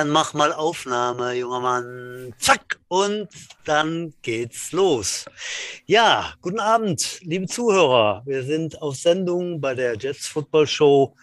[0.00, 2.34] Dann mach mal Aufnahme, junger Mann.
[2.38, 3.28] Zack, und
[3.66, 5.26] dann geht's los.
[5.84, 8.22] Ja, guten Abend, liebe Zuhörer.
[8.24, 11.14] Wir sind auf Sendung bei der Jets Football Show,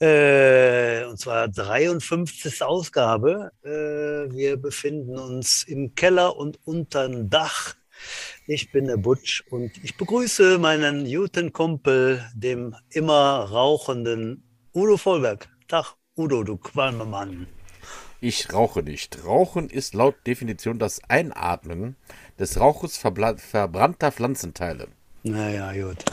[0.00, 2.62] äh, und zwar 53.
[2.62, 3.50] Ausgabe.
[3.62, 7.74] Äh, wir befinden uns im Keller und unterm Dach.
[8.46, 15.46] Ich bin der Butch und ich begrüße meinen Jutenkumpel, dem immer rauchenden Udo Vollberg.
[15.68, 17.48] Tag, Udo, du Qualmermann.
[18.20, 19.24] Ich rauche nicht.
[19.24, 21.96] Rauchen ist laut Definition das Einatmen
[22.38, 24.88] des Rauches verbrannter Pflanzenteile.
[25.22, 26.04] Naja, gut.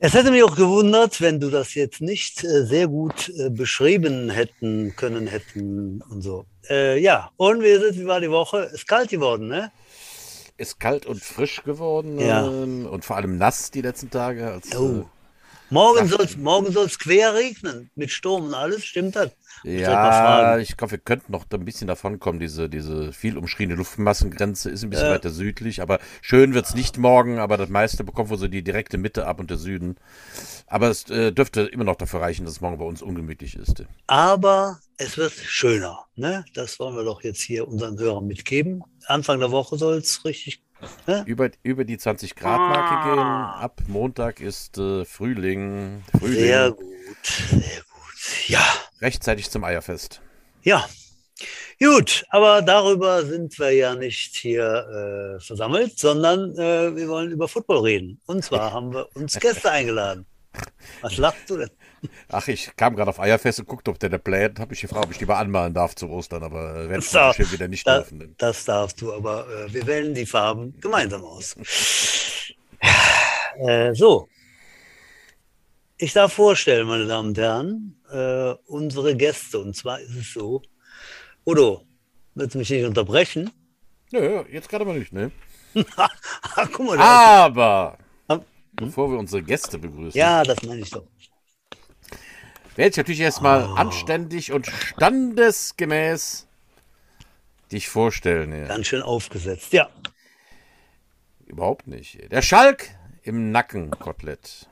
[0.00, 4.30] Es hätte mich auch gewundert, wenn du das jetzt nicht äh, sehr gut äh, beschrieben
[4.30, 6.46] hätten können hätten und so.
[6.70, 8.70] Äh, ja, und wie, ist, wie war die Woche?
[8.72, 9.72] Ist kalt geworden, ne?
[10.56, 12.46] Ist kalt und frisch geworden Ja.
[12.46, 14.52] ähm, und vor allem nass die letzten Tage.
[14.52, 15.04] Als, Oh.
[15.70, 19.32] Morgen soll es morgen soll's quer regnen, mit Sturm und alles, stimmt das?
[19.64, 22.38] Äh, ja, ich glaube, wir könnten noch ein bisschen davon kommen.
[22.38, 25.14] Diese, diese viel umschriebene Luftmassengrenze ist ein bisschen Ja.
[25.14, 28.62] weiter südlich, aber schön wird es nicht morgen, aber das meiste bekommt wohl so die
[28.62, 29.96] direkte Mitte ab und der Süden.
[30.66, 33.84] Aber es äh, dürfte immer noch dafür reichen, dass es morgen bei uns ungemütlich ist.
[34.06, 36.06] Aber es wird schöner.
[36.16, 36.44] Ne?
[36.54, 38.82] Das wollen wir doch jetzt hier unseren Hörern mitgeben.
[39.06, 40.62] Anfang der Woche soll es richtig.
[41.06, 41.24] Ne?
[41.26, 43.18] Über, über die 20 Grad Marke gehen.
[43.18, 46.04] Ab Montag ist äh, Frühling.
[46.16, 46.38] Frühling.
[46.38, 46.86] Sehr gut,
[47.24, 48.48] sehr gut.
[48.48, 48.62] Ja,
[49.00, 50.20] Rechtzeitig zum Eierfest.
[50.62, 50.86] ja.
[51.80, 57.46] Gut, aber darüber sind wir ja nicht hier äh, versammelt, sondern äh, wir wollen über
[57.46, 58.20] Football reden.
[58.26, 60.26] Und zwar haben wir uns Gäste eingeladen.
[61.02, 61.70] Was lachst du denn?
[62.28, 64.58] Ach, ich kam gerade auf Eierfest und guckte, ob der der bläht.
[64.58, 67.52] Habe ich gefragt, ob ich lieber anmalen darf zu Ostern, aber äh, werde ich bestimmt
[67.52, 68.34] wieder nicht Da, dürfen.
[68.38, 71.54] das darfst du, aber äh, wir wählen die Farben gemeinsam aus.
[73.60, 74.28] Äh, so.
[75.98, 79.58] Ich darf vorstellen, meine Damen und Herren, äh, unsere Gäste.
[79.58, 80.62] Und zwar ist es so,
[81.44, 81.84] Udo,
[82.34, 83.50] willst du mich nicht unterbrechen?
[84.12, 85.32] Nö, jetzt gerade mal nicht, ne?
[85.96, 86.98] Ah, guck mal.
[86.98, 87.98] Aber,
[88.30, 88.42] Hm?
[88.72, 91.04] bevor wir unsere Gäste begrüßen, Ja, das meine ich doch.
[92.76, 93.74] werde ich natürlich erstmal Oh.
[93.74, 96.46] anständig und standesgemäß
[97.72, 98.52] dich vorstellen.
[98.52, 98.68] Ja.
[98.68, 99.72] Ganz schön aufgesetzt.
[99.72, 99.90] Ja.
[101.46, 102.30] Überhaupt nicht.
[102.30, 102.88] Der Schalk
[103.22, 104.67] im Nackenkotelett.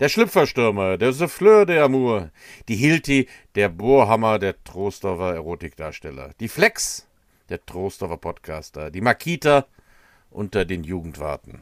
[0.00, 2.30] Der Schlüpferstürmer, der Souffleur der Amour,
[2.68, 7.06] die Hilti, der Bohrhammer, der Trostorfer Erotikdarsteller, die Flex,
[7.50, 9.66] der Trostorfer Podcaster, die Makita
[10.30, 11.60] unter den Jugendwarten.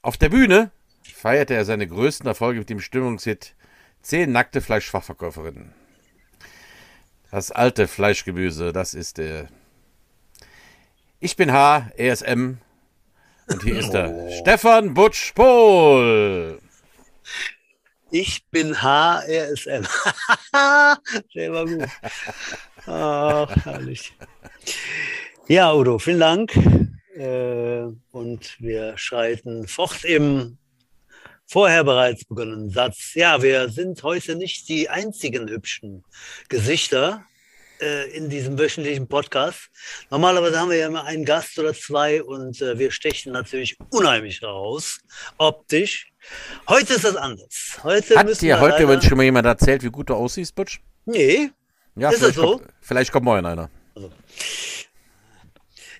[0.00, 0.70] Auf der Bühne
[1.02, 3.56] feierte er seine größten Erfolge mit dem Stimmungshit
[4.00, 5.74] Zehn nackte Fleischfachverkäuferinnen.
[7.32, 9.48] Das alte Fleischgemüse, das ist der.
[11.18, 12.58] Ich bin H, er ist M,
[13.48, 16.60] und hier ist er, Stefan Butsch Pohl.
[18.10, 19.84] Ich bin HRSM.
[21.34, 21.88] Der war gut.
[22.86, 24.12] Ach, herrlich.
[25.48, 26.56] Ja, Udo, vielen Dank.
[27.14, 30.58] Äh, Und wir schreiten fort im
[31.46, 33.14] vorher bereits begonnenen Satz.
[33.14, 36.04] Ja, wir sind heute nicht die einzigen hübschen
[36.48, 37.24] Gesichter
[37.80, 39.68] äh, in diesem wöchentlichen Podcast.
[40.10, 44.42] Normalerweise haben wir ja immer einen Gast oder zwei und äh, wir stechen natürlich unheimlich
[44.42, 44.98] raus,
[45.38, 46.12] optisch.
[46.68, 47.78] Heute ist das anders.
[47.82, 50.78] Heute Hat dir heute leider- schon mal jemand erzählt, wie gut du aussiehst, Butsch?
[51.04, 51.50] Nee.
[51.94, 52.58] Ja, Ist das so?
[52.58, 53.70] kommt, vielleicht kommt morgen einer.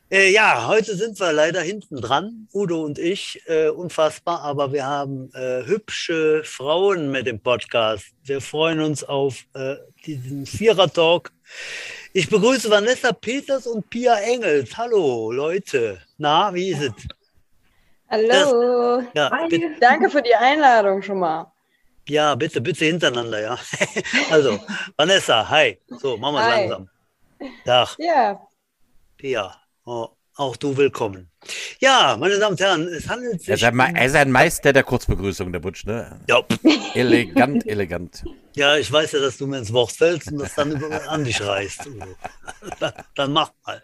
[0.08, 3.43] Äh, ja, heute sind wir leider hinten dran, Udo und ich.
[3.47, 8.06] Äh, unfassbar, aber wir haben äh, hübsche Frauen mit dem Podcast.
[8.22, 11.32] Wir freuen uns auf äh, diesen Vierer-Talk.
[12.12, 14.77] Ich begrüße Vanessa Peters und Pia Engels.
[14.77, 16.01] Hallo, Leute.
[16.19, 16.93] Na, wie ist es?
[18.09, 19.03] Hallo.
[19.15, 19.49] Ja, Hi.
[19.49, 19.77] bitte.
[19.81, 21.53] Danke für die Einladung schon mal.
[22.09, 23.59] Ja, bitte, bitte hintereinander, ja.
[24.31, 24.61] also,
[24.97, 25.79] Vanessa, hi.
[25.88, 26.88] So, machen wir es langsam.
[27.65, 27.97] Tag.
[27.99, 28.41] Ja,
[29.20, 29.55] Ja,
[29.85, 31.31] oh, auch du willkommen.
[31.81, 33.49] Ja, meine Damen und Herren, es handelt sich.
[33.49, 36.21] Er ist, ein, um- er ist ein Meister der Kurzbegrüßung, der Butsch, ne?
[36.29, 36.43] ja,
[36.94, 38.25] Elegant, elegant.
[38.55, 41.25] ja, ich weiß ja, dass du mir ins Wort fällst und das dann über- an
[41.25, 41.88] dich reißt.
[42.81, 43.83] Dann, dann mach mal.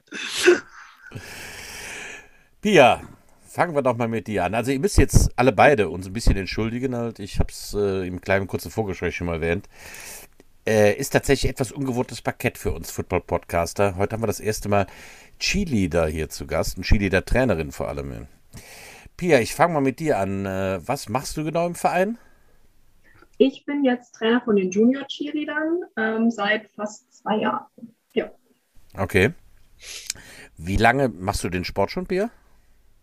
[2.60, 3.02] Pia,
[3.48, 4.54] fangen wir doch mal mit dir an.
[4.54, 7.18] Also ihr müsst jetzt alle beide uns ein bisschen entschuldigen halt.
[7.18, 9.68] Ich habe es äh, im kleinen kurzen Vorgespräch schon mal erwähnt.
[10.66, 13.96] Äh, ist tatsächlich etwas ungewohntes Parkett für uns Football-Podcaster.
[13.96, 14.86] Heute haben wir das erste Mal
[15.42, 18.28] Cheerleader hier zu Gast und Cheerleader-Trainerin vor allem.
[19.16, 20.46] Pia, ich fange mal mit dir an.
[20.46, 22.16] Äh, was machst du genau im Verein?
[23.38, 27.66] Ich bin jetzt Trainer von den Junior Cheerleadern ähm, seit fast zwei Jahren.
[28.12, 28.30] Ja.
[28.96, 29.32] Okay.
[30.56, 32.30] Wie lange machst du den Sport schon, Pia?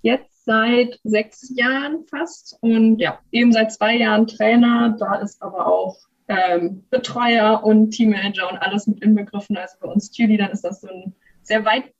[0.02, 4.96] Jetzt seit sechs Jahren fast und ja, eben seit zwei Jahren Trainer.
[4.98, 5.98] Da ist aber auch
[6.30, 9.58] ähm, Betreuer und Teammanager und alles mit inbegriffen.
[9.58, 11.92] Also bei uns Cheerleadern ist das so ein sehr weit,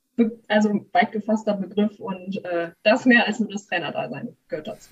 [0.48, 4.90] also weit gefasster Begriff und äh, das mehr als nur das Trainerdasein gehört dazu.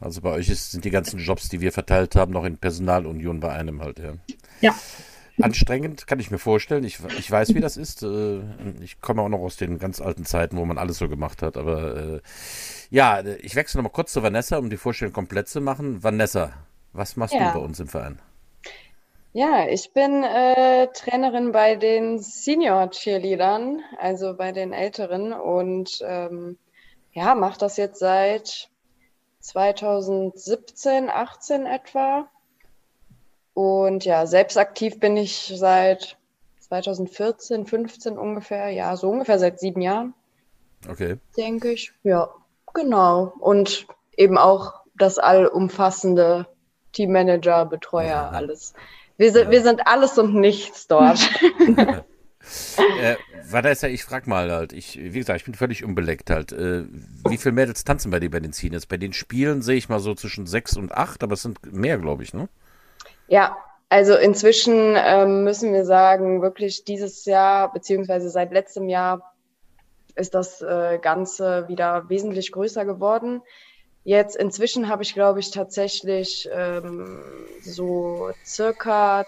[0.00, 3.40] Also bei euch ist, sind die ganzen Jobs, die wir verteilt haben, noch in Personalunion
[3.40, 4.14] bei einem halt, ja.
[4.60, 4.74] Ja.
[5.40, 6.84] Anstrengend, kann ich mir vorstellen.
[6.84, 8.02] Ich, ich weiß, wie das ist.
[8.02, 8.40] Äh,
[8.82, 11.56] ich komme auch noch aus den ganz alten Zeiten, wo man alles so gemacht hat.
[11.56, 12.20] Aber äh,
[12.90, 16.02] ja, ich wechsle noch mal kurz zu Vanessa, um die Vorstellung komplett zu machen.
[16.02, 16.52] Vanessa,
[16.92, 17.50] was machst Ja.
[17.52, 18.18] du bei uns im Verein?
[19.34, 26.58] Ja, ich bin äh, Trainerin bei den Senior Cheerleadern, also bei den Älteren und ähm,
[27.12, 28.68] ja, mache das jetzt seit
[29.40, 32.28] 2017, 18 etwa.
[33.54, 36.18] Und ja, selbst aktiv bin ich seit
[36.60, 40.14] 2014, 15 ungefähr, ja, so ungefähr seit sieben Jahren,
[40.90, 41.16] Okay.
[41.36, 41.92] denke ich.
[42.02, 42.28] Ja,
[42.74, 43.32] genau.
[43.38, 43.86] Und
[44.16, 46.46] eben auch das allumfassende
[46.92, 48.28] Teammanager, Betreuer, Ja.
[48.30, 48.74] alles.
[49.22, 51.20] Wir sind, wir sind alles und nichts dort.
[53.00, 53.14] Äh,
[53.48, 56.50] Vanessa, ich frag mal halt, ich, wie gesagt, ich bin völlig unbeleckt halt.
[56.50, 56.86] Äh,
[57.28, 58.86] wie viele Mädels tanzen bei dir bei den Seniors?
[58.86, 61.98] Bei den Spielen sehe ich mal so zwischen sechs und acht, aber es sind mehr,
[61.98, 62.48] glaube ich, ne?
[63.28, 63.56] Ja,
[63.90, 69.34] also inzwischen ähm, müssen wir sagen, wirklich dieses Jahr, beziehungsweise seit letztem Jahr,
[70.16, 73.40] ist das äh, Ganze wieder wesentlich größer geworden.
[74.04, 77.22] Jetzt inzwischen habe ich, glaube ich, tatsächlich ähm,
[77.60, 79.24] so circa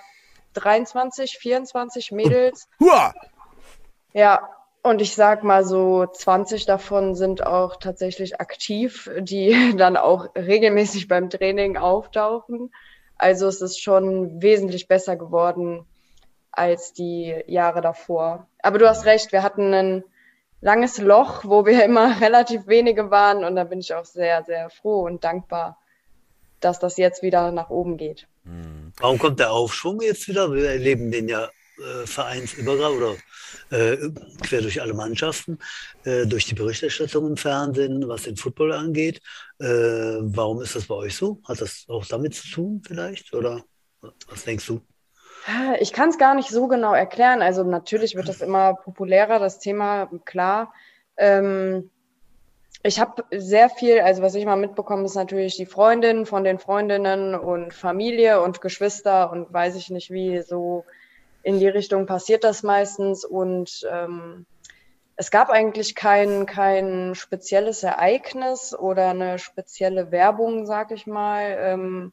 [0.55, 2.69] 23, 24 Mädels.
[2.81, 3.15] Hua!
[4.13, 4.49] Ja,
[4.83, 11.09] und ich sag mal so 20 davon sind auch tatsächlich aktiv, die dann auch regelmäßig
[11.09, 12.73] beim Training auftauchen.
[13.17, 15.87] Also es ist schon wesentlich besser geworden
[16.51, 18.49] als die Jahre davor.
[18.63, 20.05] Aber du hast recht, wir hatten ein
[20.65, 24.71] langes Loch, wo wir immer relativ wenige waren und da bin ich auch sehr, sehr
[24.71, 25.79] froh und dankbar,
[26.61, 28.27] dass das jetzt wieder nach oben geht.
[28.99, 30.53] Warum kommt der Aufschwung jetzt wieder?
[30.53, 31.45] Wir erleben den ja
[31.79, 33.17] äh, vereinsübergreifend oder
[33.71, 33.97] äh,
[34.43, 35.59] quer durch alle Mannschaften,
[36.05, 39.21] äh, durch die Berichterstattung im Fernsehen, was den Football angeht.
[39.59, 41.41] Äh, warum ist das bei euch so?
[41.45, 43.35] Hat das auch damit zu tun vielleicht?
[43.35, 43.65] Oder
[44.29, 44.81] was denkst du?
[45.81, 47.43] Ich kann es gar nicht so genau erklären.
[47.43, 50.73] Also natürlich wird das immer populärer, das Thema, klar.
[51.17, 51.91] Ähm,
[52.83, 56.59] ich habe sehr viel, also was ich mal mitbekomme, ist natürlich die Freundin von den
[56.59, 60.85] Freundinnen und Familie und Geschwister und weiß ich nicht wie, so
[61.43, 63.25] in die Richtung passiert das meistens.
[63.25, 64.47] Und ähm,
[65.17, 71.57] es gab eigentlich kein, kein spezielles Ereignis oder eine spezielle Werbung, sag ich mal.
[71.59, 72.13] Ähm,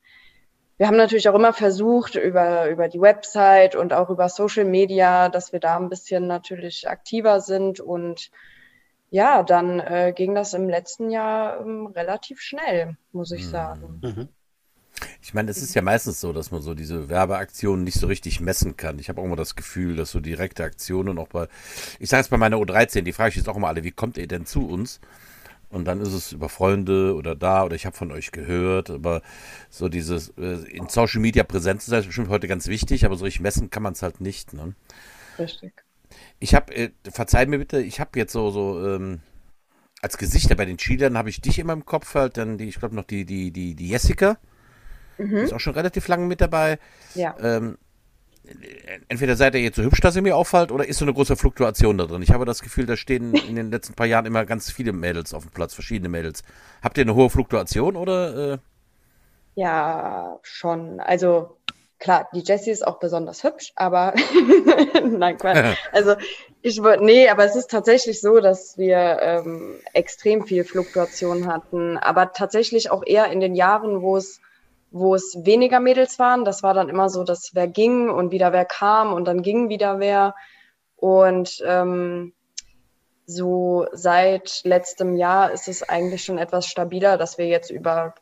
[0.81, 5.30] wir haben natürlich auch immer versucht, über, über die Website und auch über Social Media,
[5.30, 7.80] dass wir da ein bisschen natürlich aktiver sind.
[7.80, 8.31] Und
[9.12, 14.01] ja, dann äh, ging das im letzten Jahr ähm, relativ schnell, muss ich sagen.
[14.01, 14.30] Mhm.
[15.22, 18.39] Ich meine, es ist ja meistens so, dass man so diese Werbeaktionen nicht so richtig
[18.39, 18.98] messen kann.
[18.98, 21.48] Ich habe auch immer das Gefühl, dass so direkte Aktionen auch bei,
[22.00, 24.18] ich sage jetzt bei meiner O13, die frage ich jetzt auch immer alle, wie kommt
[24.18, 25.00] ihr denn zu uns?
[25.71, 29.21] Und dann ist es über Freunde oder da oder ich habe von euch gehört, aber
[29.69, 33.41] so dieses äh, in Social Media sein ist bestimmt heute ganz wichtig, aber so richtig
[33.41, 34.54] messen kann man es halt nicht.
[34.54, 34.75] Ne?
[35.40, 35.83] Richtig.
[36.40, 39.21] Ich habe, äh, verzeih mir bitte, ich habe jetzt so, so, ähm,
[40.01, 42.80] als Gesichter bei den Cheatern habe ich dich immer im Kopf halt, dann die, ich
[42.80, 44.37] glaube noch die, die, die, die Jessica,
[45.18, 46.80] die ist auch schon relativ lange mit dabei.
[47.16, 47.35] Ja.
[47.40, 47.78] Ähm,
[49.07, 51.36] entweder seid ihr jetzt so hübsch, dass ihr mir auffällt, oder ist so eine große
[51.36, 52.21] Fluktuation da drin?
[52.21, 55.33] Ich habe das Gefühl, da stehen in den letzten paar Jahren immer ganz viele Mädels
[55.33, 56.44] auf dem Platz, verschiedene Mädels.
[56.81, 58.54] Habt ihr eine hohe Fluktuation oder?
[58.54, 58.57] Äh?
[59.56, 61.00] Ja, schon.
[61.00, 61.57] Also
[62.00, 64.14] klar, die Jessie ist auch besonders hübsch, aber
[65.04, 65.78] nein, Quatsch.
[65.92, 66.16] Also
[66.62, 71.98] ich würde, nee, aber es ist tatsächlich so, dass wir ähm, extrem viel Fluktuation hatten,
[71.98, 74.42] aber tatsächlich auch eher in den Jahren, wo es
[74.92, 76.45] wo es weniger Mädels waren.
[76.45, 79.69] Das war dann immer so, dass wer ging und wieder wer kam und dann ging
[79.69, 80.36] wieder wer.
[80.98, 82.33] Und ähm,
[83.26, 88.14] so seit letztem Jahr ist es eigentlich schon etwas stabiler, dass wir jetzt über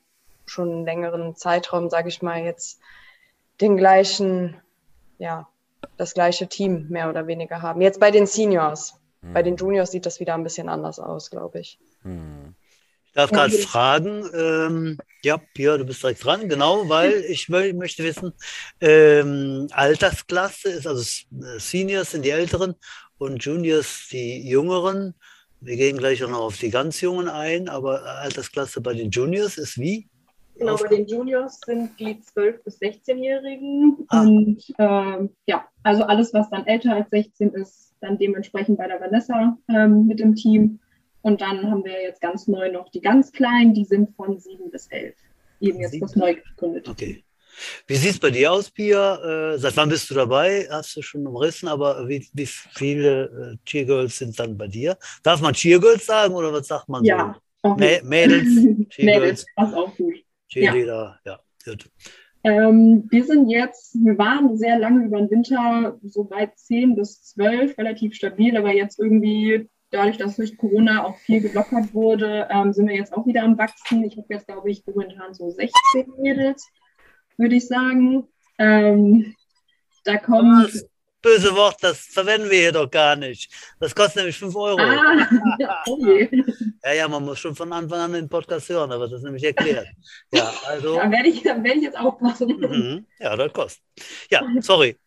[0.46, 2.80] schon einen längeren Zeitraum, sage ich mal, jetzt
[3.62, 4.62] den gleichen,
[5.18, 5.48] ja,
[5.98, 7.82] das gleiche Team mehr oder weniger haben.
[7.82, 8.96] Jetzt bei den Seniors.
[9.22, 11.78] Bei den Juniors sieht das wieder ein bisschen anders aus, glaube ich.
[12.04, 12.56] Hm.
[13.10, 17.74] Ich darf gerade fragen, ähm, ja, Pia, du bist direkt dran, genau, weil ich mö
[17.74, 18.34] möchte wissen,
[18.80, 22.75] ähm, Altersklasse ist, also äh, Seniors sind die Älteren
[23.18, 25.16] und Juniors die Jüngeren.
[25.60, 29.58] Wir gehen gleich auch noch auf die ganz Jungen ein, aber Altersklasse bei den Juniors
[29.58, 30.08] ist wie?
[30.60, 34.06] Genau, bei den Juniors sind die 12- bis 16-Jährigen.
[34.10, 34.22] Ah.
[34.22, 39.00] Und ähm, ja, also alles, was dann älter als 16 ist, dann dementsprechend bei der
[39.00, 40.80] Vanessa ähm, mit im Team.
[41.22, 44.72] Und dann haben wir jetzt ganz neu noch die ganz Kleinen, die sind von 7
[44.72, 45.16] bis 11.
[45.60, 46.06] Eben jetzt Sieben?
[46.06, 46.92] das neu gegründete.
[46.92, 47.24] Okay.
[47.88, 49.54] Wie sieht es bei dir aus, Pia?
[49.54, 50.68] Äh, seit wann bist du dabei?
[50.70, 54.98] Hast du schon umrissen, aber wie, wie viele äh, Cheergirls sind dann bei dir?
[55.24, 57.76] Darf man Cheergirls sagen oder was sagt man Ja, so?
[57.76, 60.16] Mä Mädels, Mädels, Cheergirls, passt auch gut.
[60.48, 61.40] Cheerleader, ja.
[61.66, 61.90] gut.
[62.44, 67.22] Ähm, wir sind jetzt, wir waren sehr lange über den Winter, so bei 10 bis
[67.24, 72.74] 12, relativ stabil, aber jetzt irgendwie, dadurch, dass durch Corona auch viel gelockert wurde, ähm,
[72.74, 74.03] sind wir jetzt auch wieder am Wachsen.
[74.03, 75.72] Ich habe jetzt, glaube ich, momentan so 16
[76.17, 76.67] Mädels,
[77.38, 78.27] würde ich sagen.
[78.58, 79.36] Ähm,
[80.03, 80.63] da kommen.
[80.63, 80.86] Das
[81.22, 83.51] böse Wort, das verwenden wir hier doch gar nicht.
[83.79, 84.79] Das kostet nämlich 5 Euro.
[84.79, 86.29] Ah, je.
[86.84, 89.43] Ja, ja, man muss schon von Anfang an den Podcast hören, da wird das nämlich
[89.43, 89.88] erklärt.
[90.31, 90.96] Ja, also.
[90.96, 92.58] Da werde ich, da werde ich jetzt aufpassen.
[92.60, 93.05] Mhm.
[93.19, 93.84] Ja, das kostet.
[94.29, 94.98] Ja, sorry.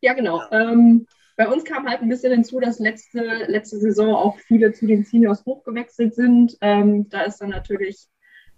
[0.00, 0.42] Ja, genau.
[0.50, 1.06] Ähm,
[1.38, 5.04] bei uns kam halt ein bisschen hinzu, dass letzte, letzte Saison auch viele zu den
[5.04, 6.58] Seniors hochgewechselt sind.
[6.60, 8.08] Ähm, da ist dann natürlich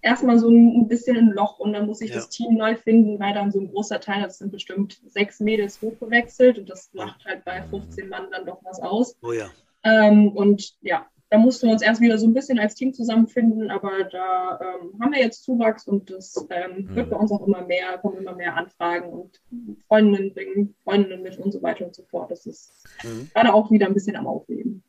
[0.01, 2.17] erstmal so ein bisschen ein Loch und dann muss ich Ja.
[2.17, 5.83] das Team neu finden, weil dann so ein großer Teil, das sind bestimmt sechs Mädels
[5.83, 9.15] hochgewechselt und das macht halt bei 15 Mann dann doch was aus.
[9.23, 9.51] Oh ja.
[9.85, 13.71] Ähm, und ja, da mussten wir uns erst wieder so ein bisschen als Team zusammenfinden,
[13.71, 17.11] aber da ähm, haben wir jetzt Zuwachs und das ähm, wird Mhm.
[17.11, 19.41] bei uns auch immer mehr, kommen immer mehr Anfragen und
[19.87, 22.31] Freundinnen bringen Freundinnen mit und so weiter und so fort.
[22.31, 22.73] Das ist
[23.05, 23.31] Mhm.
[23.33, 24.83] gerade auch wieder ein bisschen am Aufleben.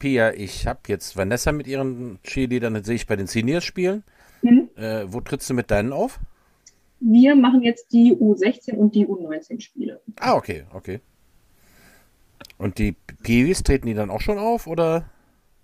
[0.00, 4.04] Pia, ich habe jetzt Vanessa mit ihren Cheerleadern, sehe ich bei den Seniors spielen.
[4.42, 4.68] Mhm.
[4.76, 6.18] Äh, wo trittst du mit deinen auf?
[7.00, 10.00] Wir machen jetzt die U16 und die U19 Spiele.
[10.18, 11.00] Ah, okay, okay.
[12.58, 15.08] Und die Peewees treten die dann auch schon auf, oder?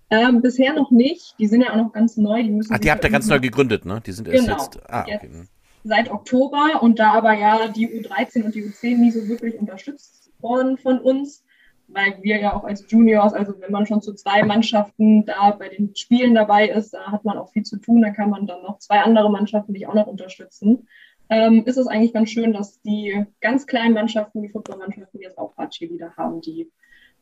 [0.09, 1.35] Ähm, bisher noch nicht.
[1.39, 2.43] Die sind ja auch noch ganz neu.
[2.43, 4.01] Die müssen Ach, die habt ihr ganz neu gegründet, ne?
[4.05, 4.57] Die sind erst Genau.
[4.57, 4.79] jetzt.
[4.89, 5.19] Ah, okay.
[5.23, 5.51] Jetzt.
[5.83, 10.31] seit Oktober und da aber ja die U13 und die U10 nie so wirklich unterstützt
[10.39, 11.43] worden von uns,
[11.87, 15.69] weil wir ja auch als Juniors, also wenn man schon zu zwei Mannschaften da bei
[15.69, 18.63] den Spielen dabei ist, da hat man auch viel zu tun, da kann man dann
[18.63, 20.87] noch zwei andere Mannschaften dich auch noch unterstützen.
[21.29, 25.53] Ähm, ist es eigentlich ganz schön, dass die ganz kleinen Mannschaften, die Footballmannschaften jetzt auch
[25.69, 26.71] Cheerleader haben, die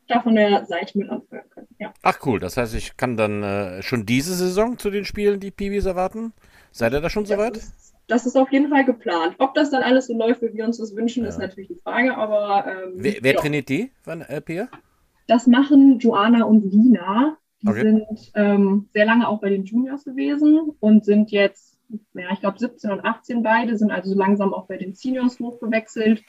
[0.08, 1.68] da von der Seite mit anfeuern können.
[1.78, 1.92] Ja.
[2.02, 5.50] Ach cool, das heißt, ich kann dann äh, schon diese Saison zu den Spielen die
[5.50, 6.32] Peewees erwarten?
[6.72, 7.60] Seid ihr da schon soweit?
[8.06, 9.36] Das ist, auf jeden Fall geplant.
[9.38, 11.30] Ob das dann alles so läuft, wie wir uns das wünschen, Ja.
[11.30, 14.68] ist natürlich die Frage, aber ähm, Wer, wer trainiert die, Van, äh, Pia?
[15.26, 17.38] Das machen Joanna und Lina.
[17.62, 17.80] Die Okay.
[17.82, 21.78] sind ähm, sehr lange auch bei den Juniors gewesen und sind jetzt,
[22.12, 25.38] ja, ich glaube 17 und 18 beide, sind also so langsam auch bei den Seniors
[25.40, 26.22] hochgewechselt.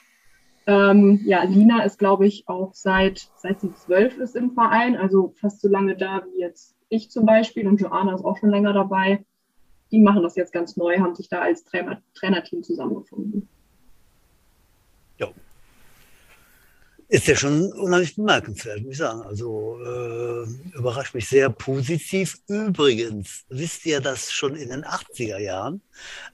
[0.68, 5.34] Ähm, ja, Lina ist, glaube ich, auch seit, seit sie zwölf ist im Verein, also
[5.40, 8.74] fast so lange da wie jetzt ich zum Beispiel und Joanna ist auch schon länger
[8.74, 9.24] dabei.
[9.92, 13.48] Die machen das jetzt ganz neu, haben sich da als Trainer, Trainerteam zusammengefunden.
[17.08, 19.22] Ist ja schon unheimlich bemerkenswert, muss ich sagen.
[19.22, 22.40] Also äh, überrascht mich sehr positiv.
[22.48, 25.82] Übrigens, wisst ihr, dass schon in den 80er Jahren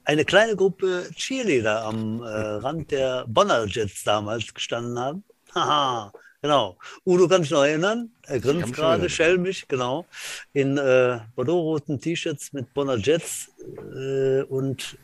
[0.04, 5.24] eine kleine Gruppe Cheerleader am äh, Rand der Bonner Jets damals gestanden haben?
[5.54, 6.10] Haha,
[6.40, 6.78] genau.
[7.04, 8.10] Udo kann sich noch erinnern.
[8.22, 10.06] Er grinst gerade, schelmisch, genau.
[10.54, 13.50] In äh, bordeaux-roten T-Shirts mit Bonner Jets
[13.94, 14.96] äh, und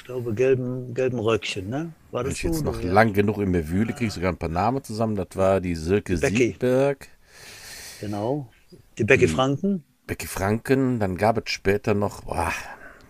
[0.00, 1.92] ich glaube gelben, gelben Röckchen, ne?
[2.10, 2.90] War das ich jetzt noch Ja.
[2.92, 5.14] lang genug in mir wühle, kriege ich sogar ein paar Namen zusammen.
[5.14, 6.36] Das war die Silke Becky.
[6.36, 7.06] Siegberg,
[8.00, 8.48] Genau.
[8.98, 9.34] Die Becky Hm.
[9.34, 9.84] Franken.
[10.06, 12.52] Becky Franken, dann gab es später noch boah,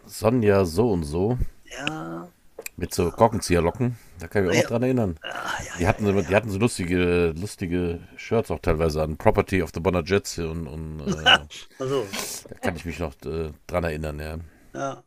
[0.04, 1.38] Sonja so und so
[1.78, 2.28] Ja,
[2.76, 3.96] mit so Korkenzieherlocken.
[4.18, 4.68] Da kann ich mich auch Ja.
[4.68, 5.16] dran erinnern.
[5.22, 5.72] ja, ja.
[5.78, 9.16] Die hatten, so, die hatten so lustige, lustige Shirts auch teilweise an.
[9.16, 11.38] Property of the Bonner Jets und, und äh,
[11.78, 12.04] Also,
[12.48, 14.38] da kann ich mich noch äh, dran erinnern, ja.
[14.74, 15.02] ja,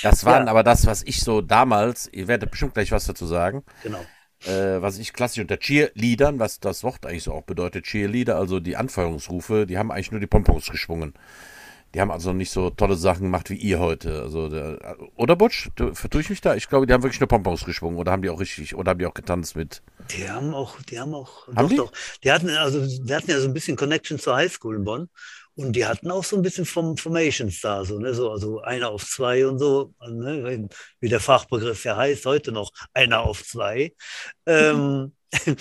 [0.00, 0.50] Das waren Ja.
[0.50, 4.10] aber das, was ich so damals, ihr werdet bestimmt gleich was dazu sagen, genau.
[4.44, 8.60] äh, was ich klassisch unter Cheerleadern, was das Wort eigentlich so auch bedeutet, Cheerleader, also
[8.60, 11.14] die Anfeuerungsrufe, die haben eigentlich nur die Pompons geschwungen.
[11.94, 14.22] Die haben also nicht so tolle Sachen gemacht wie ihr heute.
[14.22, 16.54] Also der, oder Butch, du, vertue ich mich da?
[16.54, 18.98] Ich glaube, die haben wirklich nur Pompons geschwungen oder haben die auch richtig, oder haben
[19.00, 19.82] die auch getanzt mit.
[20.10, 21.76] Die haben auch, die haben auch, Haben doch, die?
[21.76, 21.92] doch.
[22.24, 25.08] Die hatten, also, wir hatten ja so ein bisschen Connection zur Highschool in Bonn.
[25.60, 28.88] Und die hatten auch so ein bisschen Form Formations da, so, ne, so, also einer
[28.90, 30.68] auf zwei und so, ne,
[31.00, 33.92] wie der Fachbegriff ja heißt, heute noch einer auf zwei.
[34.46, 35.12] Ähm,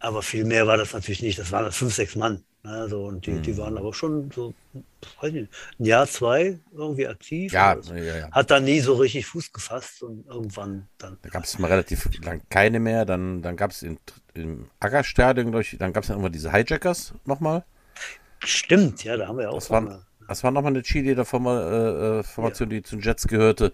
[0.00, 1.38] aber viel mehr war das natürlich nicht.
[1.38, 2.44] Das waren fünf, sechs Mann.
[2.64, 3.56] Ne, so, und die, die Mhm.
[3.58, 4.54] waren aber schon so,
[5.20, 7.52] weiß nicht, ein Jahr, zwei irgendwie aktiv.
[7.52, 7.94] Ja, oder so.
[7.94, 8.30] ja, ja.
[8.30, 11.18] Hat dann nie so richtig Fuß gefasst und irgendwann dann.
[11.22, 13.04] Da gab es mal relativ lang keine mehr.
[13.04, 13.82] Dann, dann gab es
[14.34, 17.64] im Ackerstadion, glaub ich, dann gab es dann irgendwann diese Hijackers nochmal.
[18.44, 22.82] Stimmt, ja, da haben wir ja auch Das eine- Das war nochmal eine Cheerleader-Formation, die
[22.82, 23.72] zu den Jets gehörte.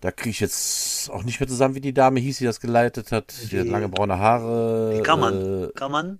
[0.00, 3.12] Da kriege ich jetzt auch nicht mehr zusammen, wie die Dame hieß, die das geleitet
[3.12, 3.34] hat.
[3.50, 4.94] Die, hat Die- lange braune Haare.
[4.96, 5.70] Die kann man.
[5.74, 6.18] Kann man?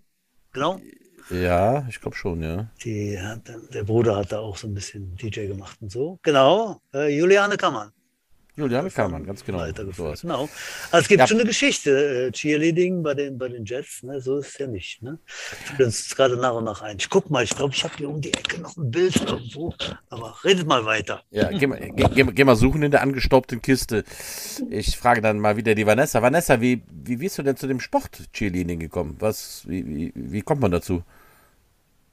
[0.53, 0.81] Genau.
[1.31, 2.69] Äh, ja, ich glaube schon, ja.
[2.85, 6.19] Die hat, der Bruder hat da auch so ein bisschen DJ gemacht und so.
[6.23, 6.81] Genau.
[6.93, 7.93] Äh, Juliane Kammann.
[8.57, 9.59] Julian Kamann, ganz genau.
[9.59, 10.23] Weitergeführt.
[10.23, 10.49] Genau.
[10.91, 11.27] Also es gibt ja.
[11.27, 14.21] schon eine Geschichte, äh, Cheerleading bei den, bei den Jets, ne?
[14.21, 15.03] so ist es ja nicht.
[15.03, 15.19] Ne?
[15.27, 16.97] Fällt uns gerade nach und nach ein.
[16.99, 19.73] Ich guck mal, ich glaube, ich habe hier um die Ecke noch ein Bild irgendwo,
[20.09, 21.23] aber redet mal weiter.
[21.31, 24.05] Ja, geh mal, geh, geh, geh mal suchen in der angestaubten Kiste.
[24.69, 26.23] Ich frage dann mal wieder die Vanessa.
[26.23, 29.17] Vanessa, wie, wie bist du denn zu dem Sport Cheerleading gekommen?
[29.21, 31.03] Was, wie, wie, wie kommt man dazu?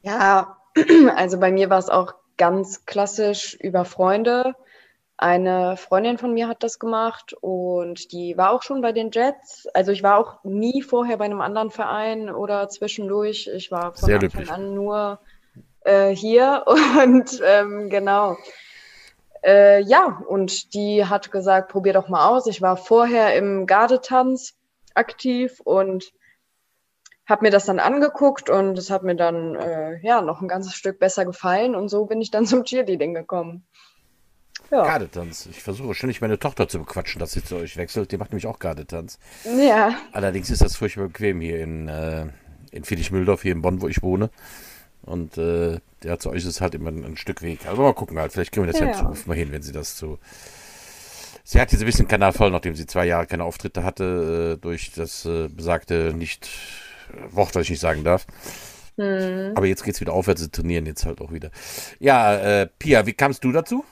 [0.03, 0.57] Ja,
[1.15, 4.55] also bei mir war es auch ganz klassisch über Freunde.
[5.19, 9.67] Eine Freundin von mir hat das gemacht und die war auch schon bei den Jets.
[9.73, 13.49] Also ich war auch nie vorher bei einem anderen Verein oder zwischendurch.
[13.55, 15.19] Ich war von Sehr Anfang an nur
[15.81, 16.65] äh, hier
[17.03, 18.37] und ähm, genau.
[19.43, 22.45] Äh, ja, und die hat gesagt, probier doch mal aus.
[22.45, 24.55] Ich war vorher im Gardetanz
[24.93, 26.11] aktiv und
[27.25, 30.75] habe mir das dann angeguckt und es hat mir dann äh, ja noch ein ganzes
[30.75, 33.65] Stück besser gefallen und so bin ich dann zum Cheerleading gekommen.
[34.71, 34.83] Ja.
[34.85, 35.47] Gardetanz.
[35.49, 38.11] Ich versuche ständig meine Tochter zu bequatschen, dass sie zu euch wechselt.
[38.11, 39.19] Die macht nämlich auch Gardetanz.
[39.45, 39.95] Ja.
[40.11, 42.25] Allerdings ist das furchtbar bequem hier in, äh,
[42.71, 44.29] in Friedrich-Mühldorf, hier in Bonn, wo ich wohne.
[45.03, 47.65] Und äh, ja, zu euch ist es halt immer ein, ein, Stück Weg.
[47.65, 48.33] Also mal gucken halt.
[48.33, 50.19] Vielleicht kriegen wir das ja, ja Zukunft mal hin, wenn sie das so.
[51.45, 54.61] Sie hat jetzt ein bisschen Kanal voll, nachdem sie zwei Jahre keine Auftritte hatte, äh,
[54.61, 56.49] durch das äh, besagte nicht
[57.29, 58.27] Wort, was ich nicht sagen darf.
[58.97, 59.53] Hm.
[59.55, 61.51] Aber jetzt geht es wieder aufwärts, sie trainieren jetzt halt auch wieder.
[61.99, 63.85] Ja, äh, Pia, wie kamst du dazu?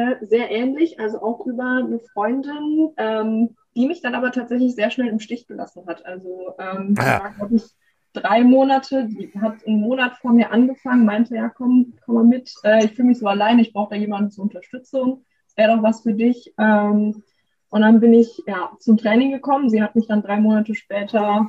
[0.00, 4.90] Äh, sehr ähnlich, also auch über eine Freundin, ähm, die mich dann aber tatsächlich sehr
[4.90, 6.04] schnell im Stich gelassen hat.
[6.06, 7.20] Also ähm, ah.
[7.20, 7.64] war, glaube ich,
[8.12, 12.52] drei Monate, die hat einen Monat vor mir angefangen, meinte, ja, komm, komm mal mit,
[12.64, 15.82] äh, ich fühle mich so alleine, ich brauche da jemanden zur Unterstützung, es wäre doch
[15.82, 16.52] was für dich.
[16.58, 17.22] Ähm,
[17.68, 19.70] und dann bin ich ja zum Training gekommen.
[19.70, 21.48] Sie hat mich dann drei Monate später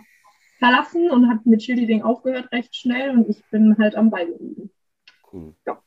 [0.59, 4.69] verlassen und hat mit Cheerleading aufgehört recht schnell und ich bin halt am Ball geblieben.
[5.31, 5.55] Cool.
[5.65, 5.81] Ja.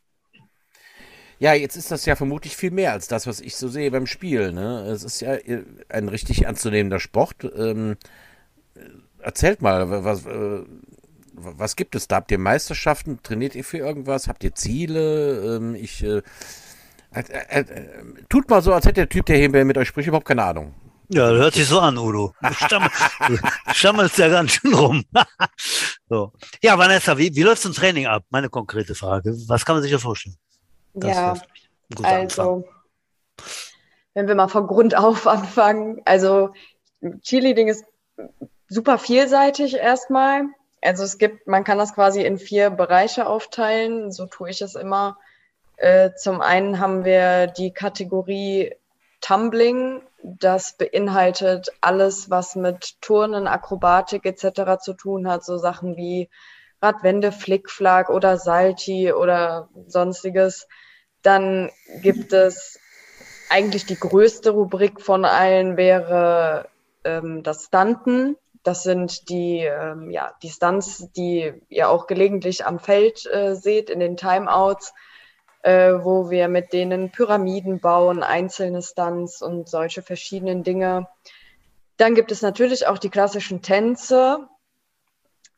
[1.45, 4.07] Ja, jetzt ist das ja vermutlich viel mehr als das, was ich so sehe beim
[4.07, 4.51] Spiel.
[4.51, 4.81] Ne?
[4.91, 7.45] Es ist ja äh, ein richtig ernstzunehmender Sport.
[7.55, 7.99] Ähm,
[9.19, 10.63] erzählt mal, was, äh,
[11.35, 12.17] was gibt es da?
[12.17, 13.19] Habt ihr Meisterschaften?
[13.23, 14.27] Trainiert ihr für irgendwas?
[14.27, 15.57] Habt ihr Ziele?
[15.59, 16.23] Ähm, ich äh,
[17.13, 17.21] äh,
[17.61, 17.65] äh
[18.31, 20.73] tut mal so, als hätte der Typ, der hier mit euch spricht, überhaupt keine Ahnung.
[21.11, 22.33] Ja, hört sich so an, Udo.
[23.75, 25.05] Stammelst ja ganz schön rum.
[26.09, 26.33] so.
[26.63, 28.25] Ja, Vanessa, wie, wie läuft so ein Training ab?
[28.31, 29.37] Meine konkrete Frage.
[29.47, 30.39] Was kann man sich da vorstellen?
[30.95, 31.35] Das ja,
[32.03, 32.65] also,
[34.15, 36.01] wenn wir mal von Grund auf anfangen.
[36.05, 36.51] Also,
[37.23, 37.85] Cheerleading ist
[38.69, 40.45] super vielseitig erstmal.
[40.83, 44.13] Also es gibt, man kann das quasi in vier Bereiche aufteilen.
[44.13, 45.19] So tue ich es immer.
[45.77, 48.75] Äh, zum einen haben wir die Kategorie
[49.21, 50.03] Tumbling.
[50.23, 54.79] Das beinhaltet alles, was mit Turnen, Akrobatik etc.
[54.81, 55.45] zu tun hat.
[55.45, 56.29] So Sachen wie
[56.83, 60.69] Radwende, Flickflack oder Salti oder sonstiges.
[61.25, 62.79] Dann gibt es
[63.49, 66.69] eigentlich die größte Rubrik von allen wäre
[67.03, 68.37] ähm, das Stunten.
[68.63, 73.91] Das sind die, ähm, ja, die Stunts, die ihr auch gelegentlich am Feld äh, seht
[73.91, 74.93] in den Timeouts,
[75.63, 81.09] äh, wo wir mit denen Pyramiden bauen, einzelne Stunts und solche verschiedenen Dinge.
[81.97, 84.47] Dann gibt es natürlich auch die klassischen Tänze,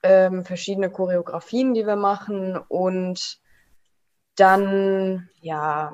[0.04, 3.40] ähm, verschiedene Choreografien, die wir machen und
[4.36, 5.92] dann, ja,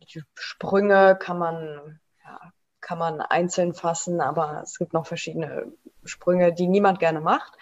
[0.00, 5.72] die Sprünge kann man, ja, kann man einzeln fassen, aber es gibt noch verschiedene
[6.04, 7.52] Sprünge, die niemand gerne macht.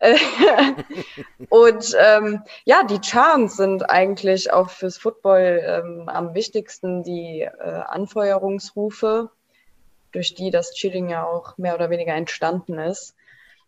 [1.48, 7.82] und ähm, ja, die Charms sind eigentlich auch fürs Football ähm, am wichtigsten die äh,
[7.86, 9.30] Anfeuerungsrufe,
[10.12, 13.16] durch die das Chilling ja auch mehr oder weniger entstanden ist.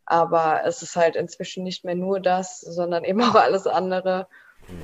[0.07, 4.29] Aber es ist halt inzwischen nicht mehr nur das, sondern eben auch alles andere.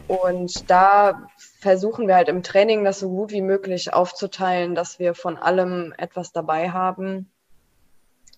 [0.07, 1.29] Und da
[1.61, 5.93] versuchen wir halt im Training das so gut wie möglich aufzuteilen, dass wir von allem
[5.99, 7.31] etwas dabei haben,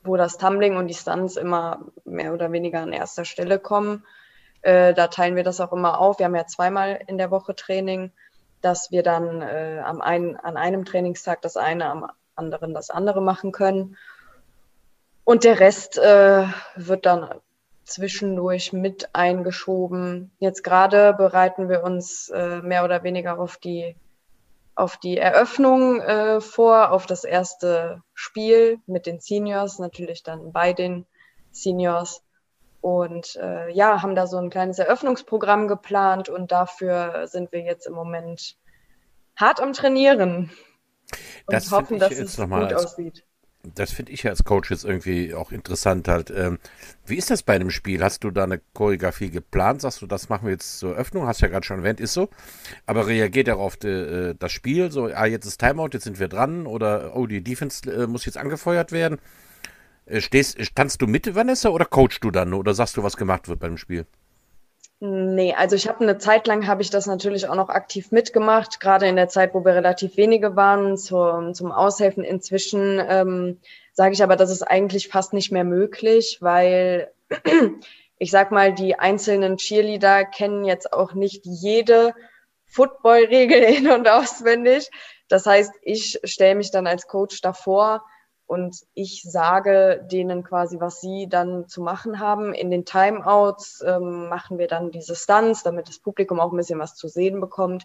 [0.02, 4.04] wo das Tumbling und die Stunts immer mehr oder weniger an erster Stelle kommen.
[4.62, 6.18] Äh, da teilen wir das auch immer auf.
[6.18, 8.12] Wir haben ja zweimal in der Woche Training,
[8.62, 13.20] dass wir dann äh, am einen, an einem Trainingstag das eine, am anderen das andere
[13.20, 13.96] machen können.
[15.24, 17.28] Und der Rest äh, wird dann
[17.88, 20.30] zwischendurch mit eingeschoben.
[20.38, 23.96] Jetzt gerade bereiten wir uns äh, mehr oder weniger auf die,
[24.74, 30.72] auf die Eröffnung äh, vor, auf das erste Spiel mit den Seniors, natürlich dann bei
[30.72, 31.06] den
[31.50, 32.22] Seniors.
[32.80, 37.86] Und äh, ja, haben da so ein kleines Eröffnungsprogramm geplant und dafür sind wir jetzt
[37.86, 38.56] im Moment
[39.34, 40.50] hart am Trainieren
[41.46, 43.24] und das hoffen, dass es gut aussieht.
[43.62, 46.30] Das finde ich als Coach jetzt irgendwie auch interessant halt.
[46.30, 46.58] Ähm,
[47.06, 48.02] wie ist das bei einem Spiel?
[48.02, 49.80] Hast du da eine Choreografie geplant?
[49.80, 51.26] Sagst du, das machen wir jetzt zur Öffnung?
[51.26, 52.28] Hast ja gerade schon erwähnt, ist so.
[52.86, 54.90] Aber reagiert er auf die, äh, das Spiel?
[54.90, 56.66] So, ah, jetzt ist Timeout, jetzt sind wir dran.
[56.66, 59.18] Oder, oh, die Defense äh, muss jetzt angefeuert werden.
[60.06, 62.54] Äh, stehst, standst du mit, Vanessa, oder coachst du dann?
[62.54, 64.06] Oder sagst du, was gemacht wird beim Spiel?
[65.00, 68.80] Nee, also ich habe eine Zeit lang habe ich das natürlich auch noch aktiv mitgemacht,
[68.80, 72.24] gerade in der Zeit, wo wir relativ wenige waren zum, zum Aushelfen.
[72.24, 73.60] Inzwischen ähm,
[73.92, 77.12] sage ich aber, das ist eigentlich fast nicht mehr möglich, weil
[78.18, 82.12] ich sag mal, die einzelnen Cheerleader kennen jetzt auch nicht jede
[82.66, 84.90] Football-Regel in- und auswendig.
[85.28, 88.04] Das heißt, ich stelle mich dann als Coach davor
[88.48, 92.54] und ich sage denen quasi, was sie dann zu machen haben.
[92.54, 96.78] In den Timeouts ähm, machen wir dann diese Stunts, damit das Publikum auch ein bisschen
[96.78, 97.84] was zu sehen bekommt.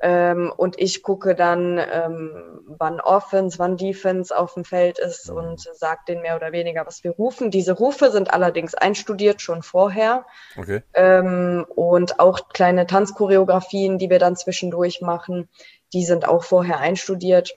[0.00, 5.60] Ähm, und ich gucke dann, ähm, wann Offense, wann Defense auf dem Feld ist und
[5.60, 7.52] sage denen mehr oder weniger, was wir rufen.
[7.52, 10.26] Diese Rufe sind allerdings einstudiert schon vorher.
[10.58, 10.82] Okay.
[10.94, 15.48] Ähm, und auch kleine Tanzchoreografien, die wir dann zwischendurch machen,
[15.92, 17.54] die sind auch vorher einstudiert.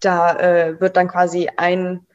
[0.00, 2.06] Da äh, wird dann quasi ein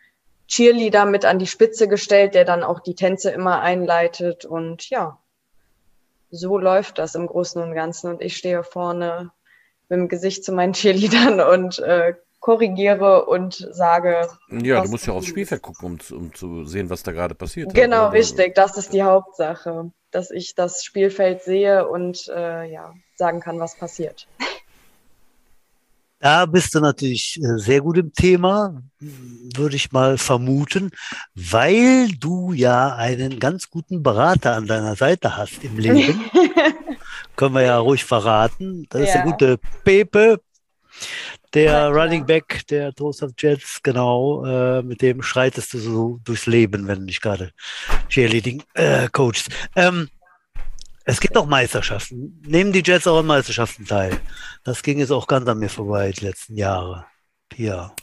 [0.48, 4.46] Cheerleader mit an die Spitze gestellt, der dann auch die Tänze immer einleitet.
[4.46, 5.18] Und ja,
[6.32, 8.10] so läuft das im Großen und Ganzen.
[8.10, 9.32] Und ich stehe vorne
[9.90, 14.28] mit dem Gesicht zu meinen Cheerleadern und äh, korrigiere und sage.
[14.50, 17.34] Ja, du musst ja aufs Spielfeld gucken, um, zu- um zu sehen, was da gerade
[17.34, 17.68] passiert.
[17.68, 18.12] halt, Genau, oder?
[18.14, 18.54] richtig.
[18.56, 23.76] Das ist die Hauptsache, dass ich das Spielfeld sehe und äh, ja, sagen kann, was
[23.76, 24.28] passiert.
[26.20, 30.90] Da bist du natürlich äh, sehr gut im Thema, würde ich mal vermuten,
[31.36, 36.20] weil du ja einen ganz guten Berater an deiner Seite hast im Leben.
[37.36, 38.86] Können wir ja ruhig verraten.
[38.90, 39.32] Das ist der Ja.
[39.32, 40.40] gute Pepe,
[41.54, 42.04] der klar.
[42.04, 44.46] Running Back der Toast of Jets, genau.
[44.46, 47.52] Äh, mit dem schreitest du so durchs Leben, wenn du nicht gerade
[48.10, 49.50] Cheerleading äh, coachst.
[49.76, 50.10] Ähm,
[51.06, 52.42] es gibt auch Meisterschaften.
[52.46, 54.18] Nehmen die Jets auch an Meisterschaften teil?
[54.64, 57.06] Das ging jetzt auch ganz an mir vorbei die letzten Jahre.
[57.56, 57.94] Ja.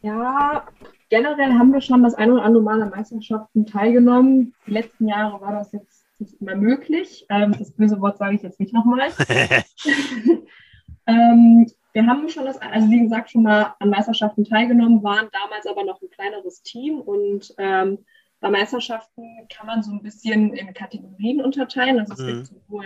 [0.00, 0.64] Ja,
[1.10, 4.54] generell haben wir schon das eine oder andere Mal an Meisterschaften teilgenommen.
[4.66, 7.26] Die letzten Jahre war das jetzt nicht mehr möglich.
[7.30, 9.10] Ähm, das böse Wort sage ich jetzt nicht nochmal.
[11.06, 15.66] ähm, wir haben schon das, also wie gesagt, schon mal an Meisterschaften teilgenommen, waren damals
[15.66, 18.04] aber noch ein kleineres Team und ähm,
[18.44, 21.98] bei Meisterschaften kann man so ein bisschen in Kategorien unterteilen.
[21.98, 22.26] Also es Mhm.
[22.26, 22.84] gibt sowohl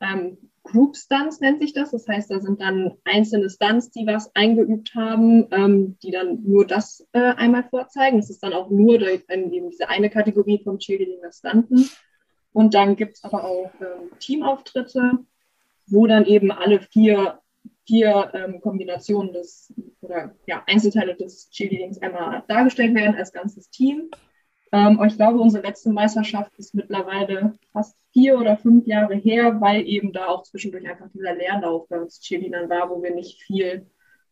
[0.00, 1.92] ähm, Group Stunts nennt sich das.
[1.92, 6.66] Das heißt, da sind dann einzelne Stunts, die was eingeübt haben, ähm, die dann nur
[6.66, 8.18] das äh, einmal vorzeigen.
[8.18, 11.88] Das ist dann auch nur ähm, eben diese eine Kategorie vom Cheerleading das Stunten.
[12.52, 15.20] Und dann gibt es aber auch ähm, Teamauftritte,
[15.86, 17.40] wo dann eben alle vier,
[17.86, 24.10] vier ähm, Kombinationen des oder ja, Einzelteile des Cheerleadings einmal dargestellt werden als ganzes Team.
[24.72, 29.86] Ähm, ich glaube, unsere letzte Meisterschaft ist mittlerweile fast vier oder fünf Jahre her, weil
[29.86, 33.86] eben da auch zwischendurch einfach dieser Leerlauf bei uns Cheerleadern war, wo wir nicht viel,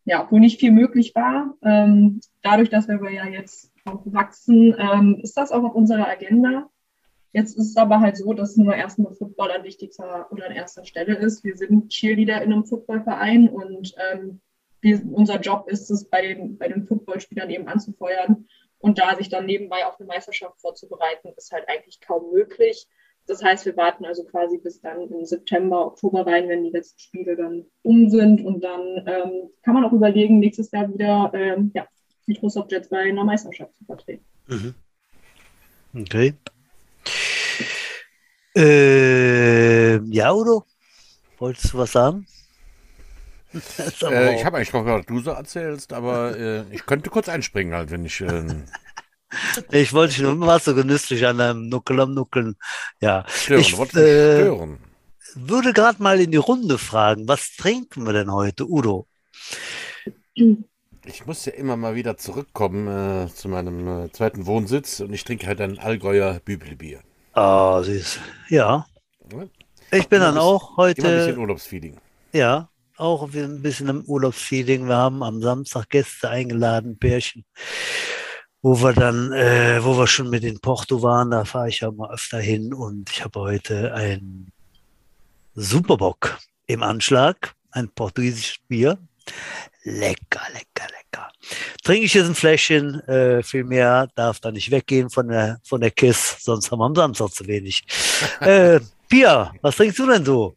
[0.05, 1.55] ja, wo nicht viel möglich war.
[1.63, 6.71] Ähm, dadurch, dass wir ja jetzt auch wachsen, ähm, ist das auch auf unserer Agenda.
[7.33, 10.85] Jetzt ist es aber halt so, dass nur erstmal Football an wichtigster oder an erster
[10.85, 11.45] Stelle ist.
[11.45, 14.41] Wir sind Cheerleader in einem Footballverein und ähm,
[14.81, 18.47] wir, unser Job ist es, bei den, bei den Footballspielern eben anzufeuern.
[18.81, 22.89] Und da sich dann nebenbei auf eine Meisterschaft vorzubereiten, ist halt eigentlich kaum möglich.
[23.27, 26.99] Das heißt, wir warten also quasi bis dann im September, Oktober rein, wenn die letzten
[26.99, 28.45] Spiele dann um sind.
[28.45, 31.87] Und dann ähm, kann man auch überlegen, nächstes Jahr wieder ähm, ja,
[32.27, 32.39] die
[32.69, 34.25] Jets bei einer Meisterschaft zu vertreten.
[34.49, 34.75] Mhm.
[35.95, 36.35] Okay.
[38.57, 40.65] Äh, ja, Udo?
[41.39, 42.27] Wolltest du was sagen?
[44.03, 47.91] Äh, ich habe eigentlich gehört, du so erzählst, aber äh, ich könnte kurz einspringen halt,
[47.91, 48.21] wenn ich.
[48.21, 48.65] ähm,
[49.71, 52.57] ich wollte dich nur immer so genüsslich an einem Nuckel am Nuckeln.
[53.01, 54.79] Ja, stören, Ich, äh, stören.
[55.35, 59.09] würde gerade mal in die Runde fragen, was trinken wir denn heute, Udo?
[61.05, 62.87] Ich muss ja immer mal wieder zurückkommen
[63.27, 67.03] äh, zu meinem äh, zweiten Wohnsitz und ich trinke halt ein Allgäuer Bübelbier.
[67.35, 68.21] Ah, süß.
[68.49, 68.87] Ja,
[69.33, 69.49] Ja,
[69.93, 72.01] ich bin dann auch Immer ein bisschen heute, Urlaubsfeeling.
[72.33, 74.87] ja, auch ein bisschen im Urlaubsfeeling.
[74.87, 77.45] Wir haben am Samstag Gäste eingeladen, Pärchen,
[78.63, 81.91] wo wir dann, äh, wo wir schon mit in Porto waren, da fahre ich ja
[81.91, 84.53] mal öfter hin und ich habe heute ein
[85.55, 88.99] Superbock im Anschlag, ein portugiesisches Bier.
[89.83, 91.33] Lecker, lecker, lecker.
[91.83, 95.81] Trinke ich jetzt ein Fläschchen, äh, viel mehr darf da nicht weggehen von der, von
[95.81, 97.83] der Kiss, sonst haben wir am Samstag zu wenig.
[98.41, 100.57] äh, Pia, was trinkst du denn so?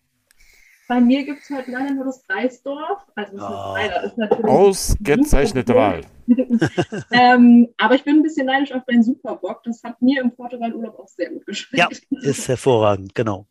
[0.87, 2.99] Bei mir gibt es halt leider nur das Reisdorf.
[3.15, 3.73] Also oh.
[3.75, 6.01] leider ist natürlich Ausgezeichnete Wahl.
[7.11, 9.63] ähm, aber ich bin ein bisschen neidisch auf deinen Superbock.
[9.63, 12.01] Das hat mir im Portugal-Urlaub auch sehr gut geschmeckt.
[12.09, 13.47] Ja, ist hervorragend, genau.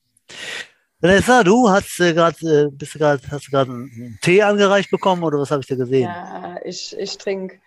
[1.00, 4.90] Vanessa, du hast äh, gerade, äh, bist du gerade, hast du gerade einen Tee angereicht
[4.90, 6.02] bekommen oder was habe ich da gesehen?
[6.02, 7.58] Ja, ich, ich trinke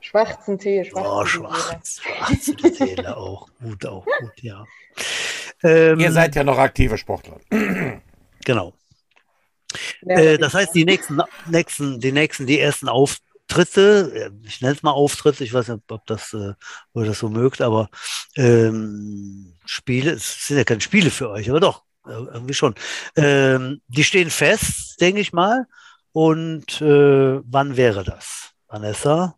[0.00, 0.84] schwarzen Tee.
[0.84, 4.64] Schwarzen oh, schwarz, schwarze Tee auch gut, auch gut, ja.
[5.62, 7.38] Ähm, Ihr seid ja noch aktive Sportler.
[8.44, 8.72] Genau.
[10.06, 14.82] Äh, das heißt, die nächsten, nächsten, die nächsten, die ersten Auftritte, äh, ich nenne es
[14.82, 16.54] mal Auftritte, ich weiß nicht, ob das, äh,
[16.94, 17.88] ob das so mögt, aber
[18.36, 22.74] ähm, Spiele, es sind ja keine Spiele für euch, aber doch, irgendwie schon.
[23.16, 25.66] Ähm, die stehen fest, denke ich mal.
[26.12, 28.50] Und äh, wann wäre das?
[28.68, 29.36] Vanessa?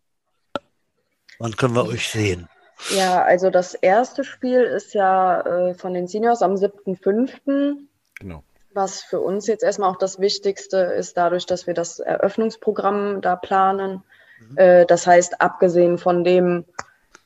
[1.39, 2.49] Wann können wir euch sehen?
[2.95, 7.77] Ja, also das erste Spiel ist ja äh, von den Seniors am 7.5.
[8.19, 8.43] Genau.
[8.75, 13.37] Was für uns jetzt erstmal auch das Wichtigste ist, dadurch, dass wir das Eröffnungsprogramm da
[13.37, 14.03] planen.
[14.39, 14.57] Mhm.
[14.57, 16.65] Äh, das heißt, abgesehen von dem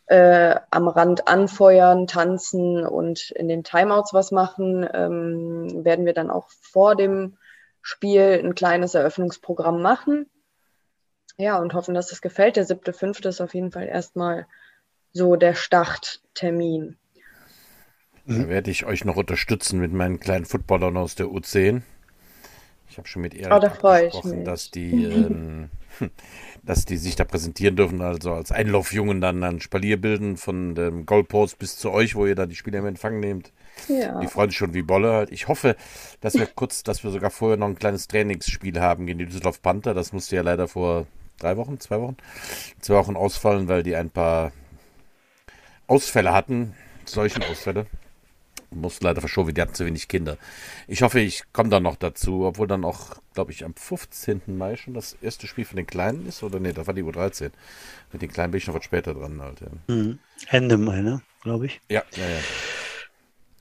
[0.06, 6.30] äh, am Rand anfeuern, tanzen und in den Timeouts was machen, ähm, werden wir dann
[6.30, 7.38] auch vor dem
[7.82, 10.30] Spiel ein kleines Eröffnungsprogramm machen.
[11.38, 12.58] Ja, und hoffen, dass es gefällt.
[12.58, 14.46] Der siebte, fünfte ist auf jeden Fall erstmal
[15.14, 16.98] so der Starttermin.
[18.30, 21.82] Da werde ich euch noch unterstützen mit meinen kleinen Footballern aus der U10.
[22.90, 23.52] Ich habe schon mit Erik
[23.84, 25.70] oh, gesprochen, dass die ähm,
[26.64, 31.06] dass die sich da präsentieren dürfen, also als Einlaufjungen dann ein Spalier bilden von dem
[31.06, 33.52] Goalpost bis zu euch, wo ihr da die Spieler im Empfang nehmt.
[33.88, 34.20] Ja.
[34.20, 35.32] Die freuen sich schon wie Bolle halt.
[35.32, 35.76] Ich hoffe,
[36.22, 39.62] dass wir kurz, dass wir sogar vorher noch ein kleines Trainingsspiel haben gegen die Düsseldorf
[39.62, 39.94] Panther.
[39.94, 41.08] Das musste ja leider vor
[41.40, 42.18] drei Wochen, zwei Wochen,
[42.80, 44.52] zwei Wochen ausfallen, weil die ein paar
[45.88, 47.88] Ausfälle hatten, solchen Ausfälle
[48.72, 50.38] muss leider verschoben, die hatten zu wenig Kinder.
[50.88, 54.42] Ich hoffe, ich komme dann noch dazu, obwohl dann auch, glaube ich, am 15.
[54.58, 57.52] Mai schon das erste Spiel von den Kleinen ist, oder nee, das war die U13.
[58.12, 59.62] Mit den Kleinen bin ich noch was später dran halt.
[59.62, 59.96] Ja.
[59.96, 60.20] Mhm.
[60.48, 61.82] Ende Mai, ne, glaube ich.
[61.90, 62.40] Ja, ja, ja.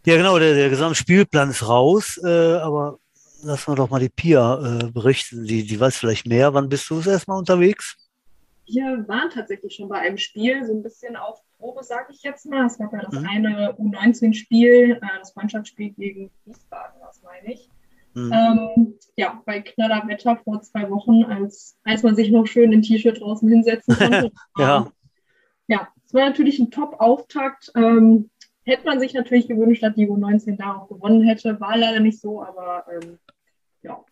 [0.07, 2.99] Ja, genau, der, der Gesamtspielplan ist raus, äh, aber
[3.43, 5.45] lassen wir doch mal die Pia äh, berichten.
[5.45, 6.55] Die, die weiß vielleicht mehr.
[6.55, 7.97] Wann bist du erstmal unterwegs?
[8.69, 12.47] Wir waren tatsächlich schon bei einem Spiel, so ein bisschen auf Probe, sage ich jetzt
[12.47, 12.67] mal.
[12.67, 13.27] Es gab ja das mhm.
[13.29, 17.69] eine U19-Spiel, äh, das Freundschaftsspiel gegen Wiesbaden, was meine ich.
[18.15, 18.33] Mhm.
[18.33, 22.83] Ähm, ja, bei knaller Wetter vor zwei Wochen, als, als man sich noch schön in
[22.83, 24.33] T-Shirt draußen hinsetzen konnte.
[24.59, 24.91] ja.
[25.71, 27.71] Ja, es war natürlich ein Top-Auftakt.
[27.75, 28.31] Ähm,
[28.65, 31.61] hätte man sich natürlich gewünscht, dass die U19 da auch gewonnen hätte.
[31.61, 33.19] War leider nicht so, aber ähm,
[33.83, 34.03] ja,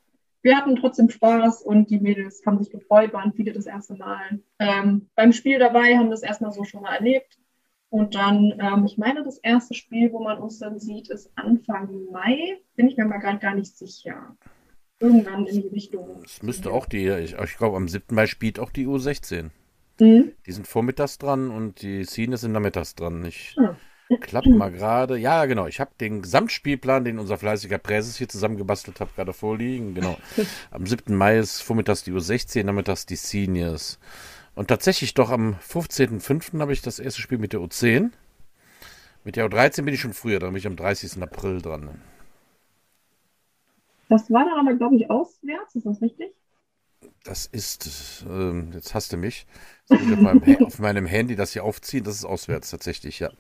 [0.47, 4.39] wir hatten trotzdem Spaß und die Mädels haben sich gefreut, waren viele das erste Mal
[4.61, 7.39] ähm, beim Spiel dabei, haben das erstmal so schon mal erlebt.
[7.91, 12.05] Und dann, ähm, ich meine, das erste Spiel, wo man uns dann sieht, ist Anfang
[12.13, 12.59] Mai.
[12.77, 14.37] Bin ich mir mal gerade gar nicht sicher.
[15.01, 16.23] Irgendwann in die Richtung.
[16.25, 18.15] Es müsste auch die, ich, ich glaube, am 7.
[18.15, 19.51] Mai spielt auch die U16.
[19.99, 20.33] Mhm.
[20.47, 23.25] Die sind vormittags dran und die Scenes sind nachmittags dran.
[23.25, 23.77] Ich, hm.
[24.21, 25.19] Klappt mal gerade.
[25.19, 25.67] Ja, genau.
[25.67, 29.95] Ich habe den Gesamtspielplan, den unser fleißiger Präses hier zusammengebastelt hat, gerade vorliegen.
[29.95, 30.17] Genau.
[30.71, 31.15] Am 7.
[31.15, 33.99] Mai ist vormittags die U16, nachmittags die Seniors.
[34.55, 36.61] Und tatsächlich doch am 15.05.
[36.61, 38.11] habe ich das erste Spiel mit der U10.
[39.25, 41.21] Mit der U13 bin ich schon früher, da bin ich am 30.
[41.21, 42.01] April dran.
[44.09, 46.33] Das war dann aber, glaube ich, auswärts, ist das richtig?
[47.25, 49.49] Das ist, ähm, jetzt hasst du mich.
[49.89, 53.31] auf, meinem, auf meinem Handy das hier aufziehen, das ist auswärts tatsächlich, ja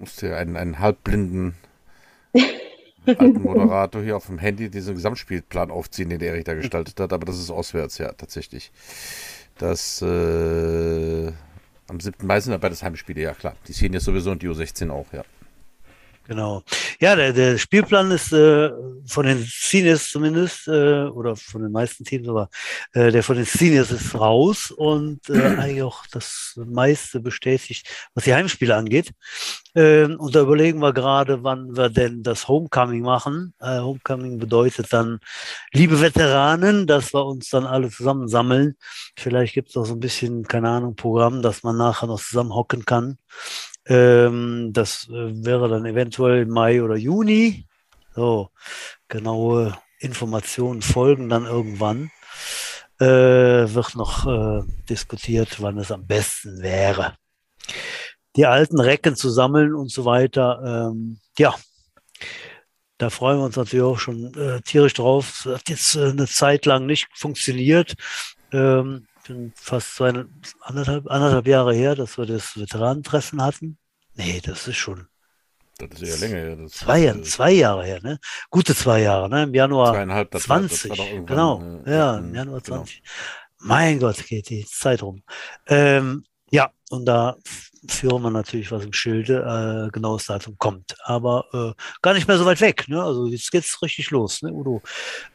[0.00, 1.54] musste einen, einen halbblinden
[3.06, 7.24] alten Moderator hier auf dem Handy diesen Gesamtspielplan aufziehen, den Erich da gestaltet hat, aber
[7.26, 8.70] das ist auswärts, ja, tatsächlich.
[9.58, 11.32] Das äh,
[11.88, 12.26] am 7.
[12.26, 13.56] Mai sind dabei das Heimspiele, ja klar.
[13.68, 15.24] Die sehen jetzt sowieso und die U16 auch, ja.
[16.24, 16.62] Genau.
[17.00, 18.70] Ja, der, der Spielplan ist äh,
[19.06, 22.48] von den Seniors zumindest, äh, oder von den meisten Teams, aber
[22.92, 28.24] äh, der von den Seniors ist raus und äh, eigentlich auch das meiste bestätigt, was
[28.24, 29.10] die Heimspiele angeht.
[29.74, 33.54] Ähm, und da überlegen wir gerade, wann wir denn das Homecoming machen.
[33.60, 35.20] Äh, Homecoming bedeutet dann,
[35.72, 38.76] liebe Veteranen, dass wir uns dann alle zusammensammeln.
[39.16, 42.54] Vielleicht gibt es auch so ein bisschen, keine Ahnung, Programm, dass man nachher noch zusammen
[42.54, 43.18] hocken kann.
[43.86, 47.66] Ähm, das äh, wäre dann eventuell Mai oder Juni.
[48.14, 48.50] So,
[49.08, 52.10] genaue Informationen folgen dann irgendwann.
[52.98, 57.14] Äh, wird noch äh, diskutiert, wann es am besten wäre.
[58.36, 60.90] Die alten Recken zu sammeln und so weiter.
[60.92, 61.54] Ähm, ja,
[62.98, 65.42] da freuen wir uns natürlich auch schon äh, tierisch drauf.
[65.44, 67.94] Das hat jetzt äh, eine Zeit lang nicht funktioniert.
[68.52, 70.24] Ähm, schon fast zwei,
[70.60, 73.78] anderthalb, anderthalb Jahre her, dass wir das Veteranentreffen hatten.
[74.14, 75.06] Nee, das ist schon.
[75.78, 76.66] Das ist ja länger her.
[76.68, 78.18] Zwei, ist, äh, zwei Jahre her, ne?
[78.50, 79.44] Gute zwei Jahre, ne?
[79.44, 80.98] Im Januar Zweieinhalb, das war- das 20.
[80.98, 81.82] war genau.
[81.86, 82.76] äh, ja, im Januar genau.
[82.78, 83.02] 20.
[83.60, 85.22] Mein Gott, geht die Zeit rum.
[85.66, 87.36] Ähm, ja, und da
[87.88, 90.96] führen wir natürlich was im Schilde, äh, genaues Datum kommt.
[91.04, 93.02] Aber äh, gar nicht mehr so weit weg, ne?
[93.02, 94.82] Also jetzt geht's richtig los, ne, Udo?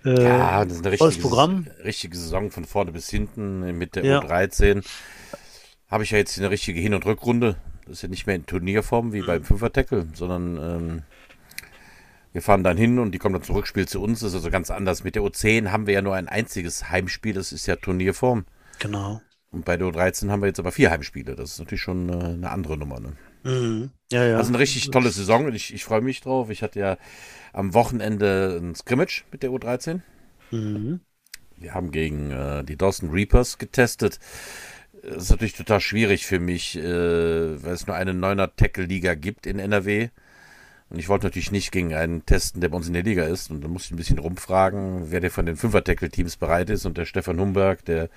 [0.03, 1.67] Äh, Ja, das ist eine volles richtige, Programm.
[1.83, 4.19] richtige Saison von vorne bis hinten mit der Ja.
[4.21, 4.83] U13.
[5.89, 7.55] Habe ich ja jetzt eine richtige Hin- und Rückrunde.
[7.85, 9.25] Das ist ja nicht mehr in Turnierform wie Mhm.
[9.27, 11.01] beim Fünfer-Tackle, sondern ähm,
[12.33, 14.19] wir fahren dann hin und die kommen dann zurück, spielt zu uns.
[14.19, 15.03] Das ist also ganz anders.
[15.03, 18.45] Mit der U10 haben wir ja nur ein einziges Heimspiel, das ist ja Turnierform.
[18.79, 19.21] Genau.
[19.55, 21.33] Und bei der U13 haben wir jetzt aber vier Heimspiele.
[21.33, 22.99] Das ist natürlich schon äh, eine andere Nummer.
[22.99, 23.13] Ne?
[23.43, 23.89] Mhm.
[24.11, 24.35] Ja, ja.
[24.35, 26.49] Also eine richtig tolle Saison und ich, ich freue mich drauf.
[26.49, 26.97] Ich hatte ja
[27.53, 30.01] am Wochenende ein Scrimmage mit der U13.
[30.51, 30.99] Mhm.
[31.55, 34.19] Wir haben gegen äh, die Dawson Reapers getestet.
[35.01, 36.83] Das ist natürlich total schwierig für mich, äh,
[37.63, 40.09] weil es nur eine neuner Tackle-Liga gibt in NRW.
[40.89, 43.51] Und ich wollte natürlich nicht gegen einen testen, der bei uns in der Liga ist.
[43.51, 46.85] Und dann musste ich ein bisschen rumfragen, wer der von den Fünfer-Tackle-Teams bereit ist.
[46.85, 48.09] Und der Stefan Humberg, der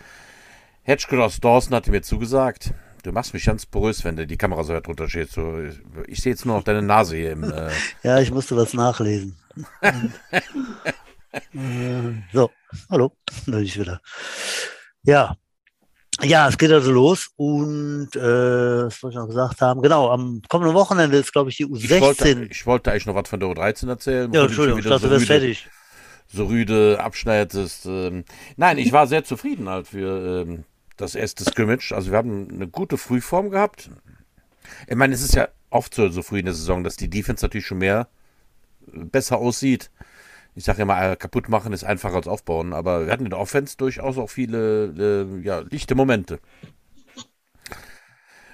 [0.89, 2.73] Hedgecoach aus Dawson, hatte mir zugesagt.
[3.03, 5.31] Du machst mich ganz porös, wenn du die Kamera so weit drunter steht.
[5.31, 5.59] So,
[6.07, 7.45] ich sehe jetzt nur noch deine Nase hier im.
[7.45, 7.69] Äh,
[8.03, 9.37] Ja, ich musste was nachlesen.
[12.33, 12.51] So,
[12.91, 13.13] hallo,
[13.47, 14.01] da bin ich wieder.
[15.03, 15.37] Ja,
[16.23, 19.83] ja, es geht also los und äh, was wollte ich noch gesagt haben?
[19.83, 22.51] Genau, am kommenden Wochenende ist, glaube ich, die ich, wollte, U16.
[22.51, 24.33] ich wollte eigentlich noch was von der U13 erzählen.
[24.33, 25.69] Ja, Entschuldigung, ich dachte, so du wärst fertig.
[26.33, 27.85] so rüde abschneidest.
[27.87, 28.25] Ähm,
[28.57, 30.65] nein, ich war sehr zufrieden halt für ähm,
[30.99, 31.93] das erste Scrimmage.
[31.93, 33.91] Also wir haben eine gute Frühform gehabt.
[34.87, 37.45] Ich meine, es ist ja oft so, so früh in der Saison, dass die Defense
[37.45, 38.09] natürlich schon mehr
[38.93, 39.91] äh, besser aussieht.
[40.55, 43.39] Ich sage immer, äh, kaputt machen ist einfacher als aufbauen, aber wir hatten in der
[43.39, 46.41] Offense durchaus auch viele äh, ja, lichte Momente.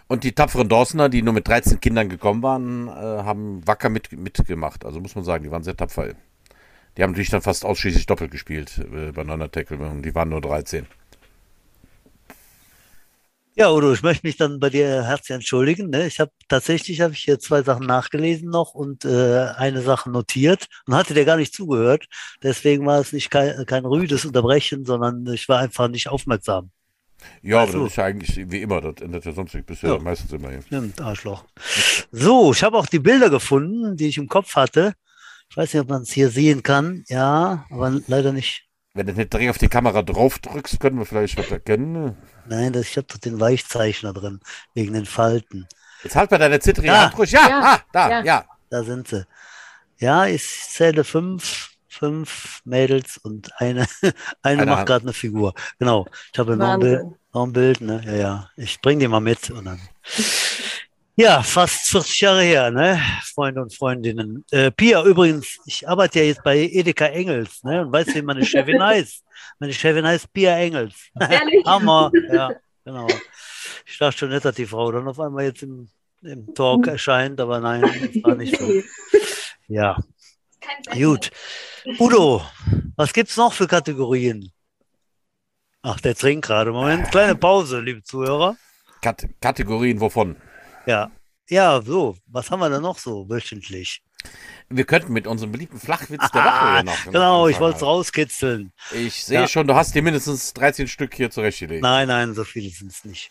[0.07, 4.13] Und die tapferen Dawsoner, die nur mit 13 Kindern gekommen waren, äh, haben wacker mit,
[4.13, 4.85] mitgemacht.
[4.85, 6.15] Also muss man sagen, die waren sehr tapfer.
[6.97, 10.29] Die haben natürlich dann fast ausschließlich doppelt gespielt äh, bei Neuner Tackle und die waren
[10.29, 10.87] nur 13.
[13.57, 15.89] Ja, Udo, ich möchte mich dann bei dir herzlich entschuldigen.
[15.91, 16.09] Ne?
[16.09, 20.67] Ich habe tatsächlich habe ich hier zwei Sachen nachgelesen noch und äh, eine Sache notiert
[20.87, 22.07] und hatte dir gar nicht zugehört.
[22.43, 26.71] Deswegen war es nicht kein, kein rüdes Unterbrechen, sondern ich war einfach nicht aufmerksam.
[27.43, 27.83] Ja, Ach aber so.
[27.85, 29.67] das ist ja eigentlich wie immer, das ändert ja sonst nicht.
[29.67, 29.99] Bist ja, Ja.
[30.01, 30.63] meistens immer hier.
[30.63, 31.45] Stimmt, Arschloch.
[32.11, 34.95] So, ich habe auch die Bilder gefunden, die ich im Kopf hatte.
[35.49, 37.05] Ich weiß nicht, ob man es hier sehen kann.
[37.09, 38.67] Ja, aber leider nicht.
[38.97, 42.17] Wenn du nicht direkt auf die Kamera drauf drückst, können wir vielleicht was erkennen.
[42.47, 44.41] Nein, das, ich habe doch den Weichzeichner drin,
[44.73, 45.67] wegen den Falten.
[46.05, 47.03] Jetzt halt bei deiner zittrigen Da.
[47.03, 47.33] Hand ruhig.
[47.33, 48.25] Ja, Ja, ah, da, ja.
[48.25, 48.45] ja.
[48.71, 49.27] Da sind sie.
[49.99, 53.87] Ja, ich zähle fünf, fünf Mädels und eine,
[54.43, 55.55] eine, Eine macht gerade eine Figur.
[55.81, 56.07] Genau.
[56.33, 57.03] Ich habe noch ein Bild,
[57.33, 58.01] noch ein Bild, ne?
[58.07, 58.51] Ja, ja.
[58.57, 59.81] Ich bring die mal mit und dann.
[61.17, 63.01] Ja, fast 40 Jahre her, ne?
[63.23, 64.45] Freunde und Freundinnen.
[64.51, 67.83] Äh, Pia, übrigens, ich arbeite ja jetzt bei Edeka Engels, ne?
[67.83, 69.23] Und weißt du, wie meine Chefin heißt?
[69.61, 70.95] Meine Chefin heißt Pia Engels.
[71.21, 71.65] Ehrlich?
[71.67, 72.51] Hammer, ja,
[72.85, 73.07] genau.
[73.87, 75.89] Ich dachte schon nicht, dass die Frau dann auf einmal jetzt im,
[76.23, 78.69] im Talk erscheint, aber nein, das war nicht so.
[79.67, 79.97] Ja,
[80.93, 81.31] gut.
[81.99, 82.45] Udo,
[82.97, 84.53] was gibt's noch für Kategorien?
[85.81, 86.71] Ach, der trinkt gerade.
[86.71, 88.57] Moment, kleine Pause, liebe Zuhörer.
[89.01, 90.37] Kat Kategorien wovon?
[90.87, 91.11] Ja,
[91.49, 92.17] ja, so.
[92.27, 94.03] Was haben wir da noch so wöchentlich?
[94.71, 97.05] Wir könnten mit unserem beliebten Flachwitz der Woche Ah, noch.
[97.05, 98.73] genau, ich wollte es rauskitzeln.
[98.93, 99.49] Ich sehe Ja.
[99.49, 101.83] schon, du hast dir mindestens 13 Stück hier zurechtgelegt.
[101.83, 103.31] Nein, nein, so viele sind es nicht.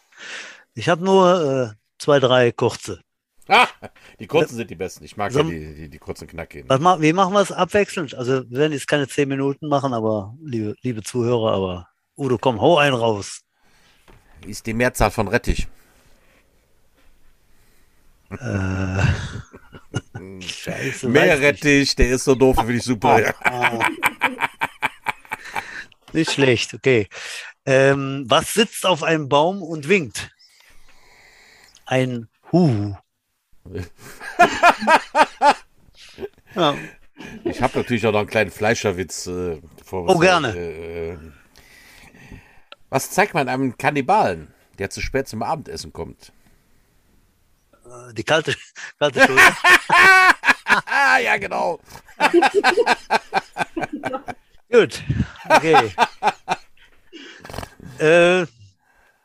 [0.76, 3.02] Ich habe nur äh, zwei, drei kurze.
[3.48, 3.68] Ah,
[4.20, 5.04] die kurzen sind die besten.
[5.04, 6.68] Ich mag So- ja die, die, die kurzen knackigen.
[6.82, 8.14] Ma wie machen wir es abwechselnd?
[8.16, 12.62] Also wir werden jetzt keine zehn Minuten machen, aber liebe, liebe Zuhörer, aber Udo, komm,
[12.62, 13.42] hau einen raus.
[14.44, 15.68] Wie ist die Mehrzahl von Rettich?
[18.40, 19.04] Äh,
[20.42, 21.08] Scheiße.
[21.08, 21.48] Mehr weiß nicht.
[21.48, 23.22] Rettich, der ist so doof, finde ich super.
[23.22, 23.34] Ja.
[23.44, 23.80] Ah.
[26.14, 27.08] Nicht schlecht, okay.
[27.66, 30.30] Ähm, was sitzt auf einem Baum und winkt?
[31.86, 32.96] Ein Hu.
[36.56, 36.76] ja,
[37.46, 39.28] Ich habe natürlich auch noch einen kleinen Fleischerwitz.
[39.28, 40.56] Äh, vor, Oh, gerne.
[40.56, 41.18] Äh, äh,
[42.90, 46.33] was zeigt man einem Kannibalen, der zu spät zum Abendessen kommt?
[48.14, 48.56] Die kalte,
[49.00, 49.58] kalte Schulter.
[51.24, 51.80] Ja, genau.
[54.72, 55.04] Gut,
[55.48, 55.92] okay.
[58.00, 58.48] äh,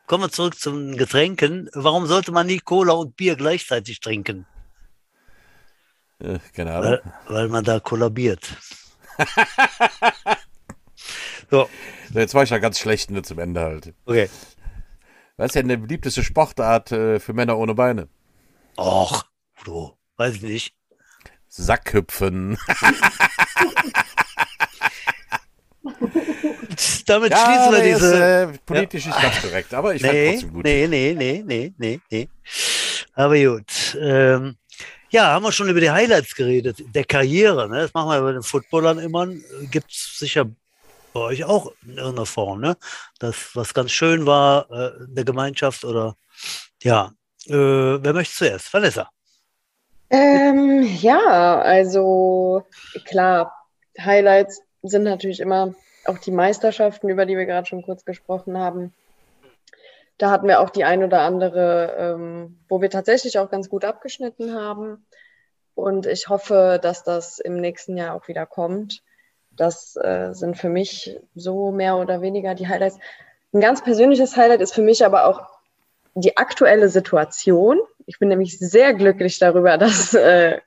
[0.07, 1.71] kommen wir zurück zum Getränken.
[1.73, 4.47] Warum sollte man nie Cola und Bier gleichzeitig trinken?
[6.19, 6.85] Äh, keine Ahnung.
[6.91, 8.45] Weil, weil man da kollabiert.
[11.51, 11.69] so,
[12.13, 13.95] So, jetzt war ich ja ganz schlecht nur zum Ende halt.
[14.05, 14.29] okay.
[15.37, 18.09] Was ist denn die beliebteste Sportart äh, für Männer ohne Beine?
[18.79, 19.25] Och,
[19.61, 20.75] Udo, weiß ich nicht.
[21.49, 22.57] Sackhüpfen.
[27.07, 28.07] Damit ja, schließen wir diese.
[28.07, 29.17] Ist, äh, politisch ja.
[29.17, 30.65] ist ganz korrekt, aber ich nee, trotzdem gut.
[30.65, 32.29] Nee, nee, nee, nee, nee, nee.
[33.15, 33.97] Aber gut.
[34.01, 34.57] Ähm,
[35.11, 37.69] ja, haben wir schon über die Highlights geredet, der Karriere.
[37.69, 37.81] Ne?
[37.81, 39.27] Das machen wir bei den Footballern immer.
[39.73, 40.45] Gibt es sicher
[41.13, 42.77] bei euch auch in irgendeiner Form, ne?
[43.19, 46.17] Das, was ganz schön war äh, in der Gemeinschaft oder
[46.83, 47.13] ja.
[47.47, 48.73] Äh, wer möchte zuerst?
[48.73, 49.09] Vanessa.
[50.11, 52.65] Ähm, ja, also
[53.05, 53.53] klar,
[53.99, 55.75] Highlights sind natürlich immer
[56.07, 58.95] auch die Meisterschaften, über die wir gerade schon kurz gesprochen haben.
[60.17, 63.85] Da hatten wir auch die ein oder andere, ähm, wo wir tatsächlich auch ganz gut
[63.85, 65.07] abgeschnitten haben.
[65.75, 69.03] Und ich hoffe, dass das im nächsten Jahr auch wieder kommt.
[69.53, 72.99] Das äh, sind für mich so mehr oder weniger die Highlights.
[73.53, 75.58] Ein ganz persönliches Highlight ist für mich aber auch
[76.15, 77.79] die aktuelle Situation.
[78.07, 80.59] Ich bin nämlich sehr glücklich darüber, dass äh,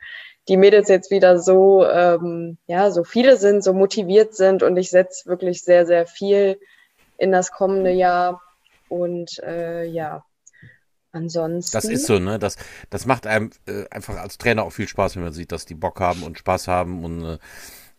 [0.48, 4.89] die Mädels jetzt wieder so, ähm, ja, so viele sind, so motiviert sind und ich
[4.89, 6.60] setze wirklich sehr, sehr viel
[7.18, 8.42] in das kommende Jahr.
[8.89, 10.26] Und äh, ja,
[11.12, 11.78] ansonsten.
[11.78, 12.39] Das ist so, ne?
[12.39, 12.58] Das,
[12.89, 15.76] das macht einem äh, einfach als Trainer auch viel Spaß, wenn man sieht, dass die
[15.76, 17.38] Bock haben und Spaß haben und äh,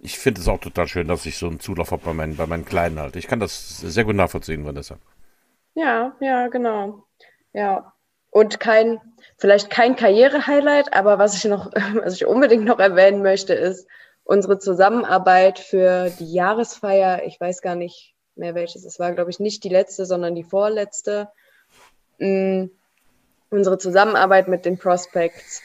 [0.02, 2.46] ich finde es auch total schön, dass ich so einen Zulauf habe bei meinen, bei
[2.46, 3.14] meinen Kleinen halt.
[3.14, 4.98] Ich kann das sehr gut nachvollziehen, Vanessa.
[5.74, 7.06] Ja, ja, genau.
[7.52, 7.92] Ja.
[8.30, 9.00] Und kein,
[9.36, 13.86] vielleicht kein Karriere-Highlight, aber was ich noch, was ich unbedingt noch erwähnen möchte, ist
[14.24, 17.24] unsere Zusammenarbeit für die Jahresfeier.
[17.24, 18.84] Ich weiß gar nicht mehr welches.
[18.84, 21.28] Es war, glaube ich, nicht die letzte, sondern die vorletzte.
[22.18, 22.70] Mhm.
[23.50, 25.60] Unsere Zusammenarbeit mit den Prospects.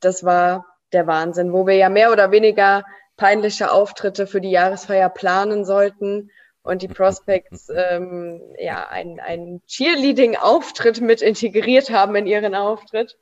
[0.00, 2.84] Das war der Wahnsinn, wo wir ja mehr oder weniger
[3.16, 6.30] peinliche Auftritte für die Jahresfeier planen sollten
[6.66, 13.16] und die Prospects ähm, ja einen, einen Cheerleading-Auftritt mit integriert haben in ihren Auftritt.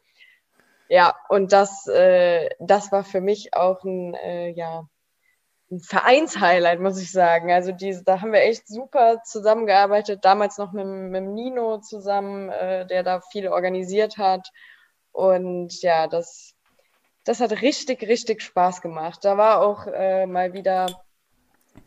[0.89, 4.87] Ja, und das, äh, das war für mich auch ein, äh, ja,
[5.71, 7.51] ein Vereinshighlight, muss ich sagen.
[7.51, 12.87] Also diese, da haben wir echt super zusammengearbeitet, damals noch mit, mit Nino zusammen, äh,
[12.87, 14.51] der da viel organisiert hat.
[15.13, 16.55] Und ja, das,
[17.25, 19.25] das hat richtig, richtig Spaß gemacht.
[19.25, 20.87] Da war auch äh, mal wieder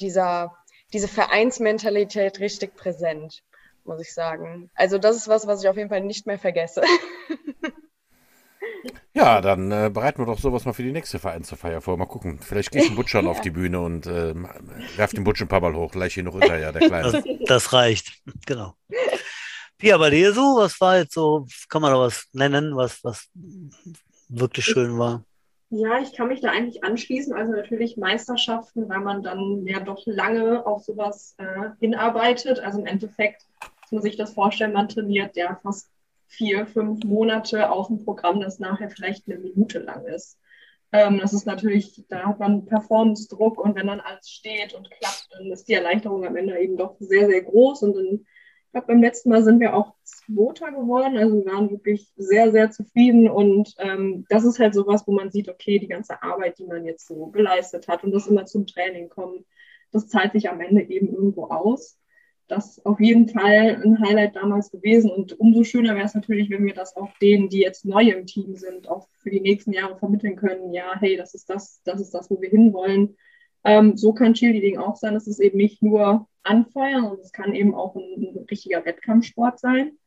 [0.02, 0.57] dieser,
[0.94, 3.44] diese Vereinsmentalität richtig präsent,
[3.84, 4.70] muss ich sagen.
[4.76, 6.82] Also das ist was, was ich auf jeden Fall nicht mehr vergesse.
[9.18, 11.98] Ja, dann äh, bereiten wir doch sowas mal für die nächste Vereinsfeier vor.
[11.98, 12.40] Mal gucken.
[12.40, 13.30] Vielleicht geht ein Butcher ja.
[13.30, 14.36] auf die Bühne und äh,
[14.96, 15.92] werft den Butcher ein paar Mal hoch.
[15.92, 17.12] Gleich hier noch unter, ja, der Kleine.
[17.12, 18.76] Das, das reicht, genau.
[19.80, 20.58] Pia, bei dir so?
[20.58, 23.28] Was war jetzt so, kann man da was nennen, was, was
[24.30, 25.24] wirklich schön war?
[25.70, 27.34] Ja, ich kann mich da eigentlich anschließen.
[27.34, 32.60] Also natürlich Meisterschaften, weil man dann ja doch lange auf sowas äh, hinarbeitet.
[32.60, 33.46] Also im Endeffekt
[33.92, 35.90] muss ich das vorstellen, man trainiert ja fast
[36.28, 40.38] vier, fünf Monate auf ein Programm, das nachher vielleicht eine Minute lang ist.
[40.94, 45.28] Ähm, das ist natürlich, da hat man Performance-Druck und wenn dann alles steht und klappt,
[45.32, 48.26] dann ist die Erleichterung am Ende eben doch sehr, sehr groß und dann
[48.68, 51.18] ich glaube, beim letzten Mal sind wir auch Zweiter geworden.
[51.18, 53.30] Also wir waren wirklich sehr, sehr zufrieden.
[53.30, 56.84] Und ähm, das ist halt sowas, wo man sieht, okay, die ganze Arbeit, die man
[56.86, 59.46] jetzt so geleistet hat und das immer zum Training kommt,
[59.94, 61.98] das zahlt sich am Ende eben irgendwo aus.
[62.50, 65.12] Das ist auf jeden Fall ein Highlight damals gewesen.
[65.12, 68.26] Und umso schöner wäre es natürlich, wenn wir das auch denen, die jetzt neu im
[68.26, 70.74] Team sind, auch für die nächsten Jahre vermitteln können.
[70.74, 73.16] Ja, hey, das ist das, das ist das, wo wir hinwollen.
[73.64, 75.16] Ähm, so kann Cheerleading auch sein.
[75.16, 79.60] Es ist eben nicht nur anfeuern und es kann eben auch ein, ein richtiger Wettkampfsport
[79.60, 79.98] sein.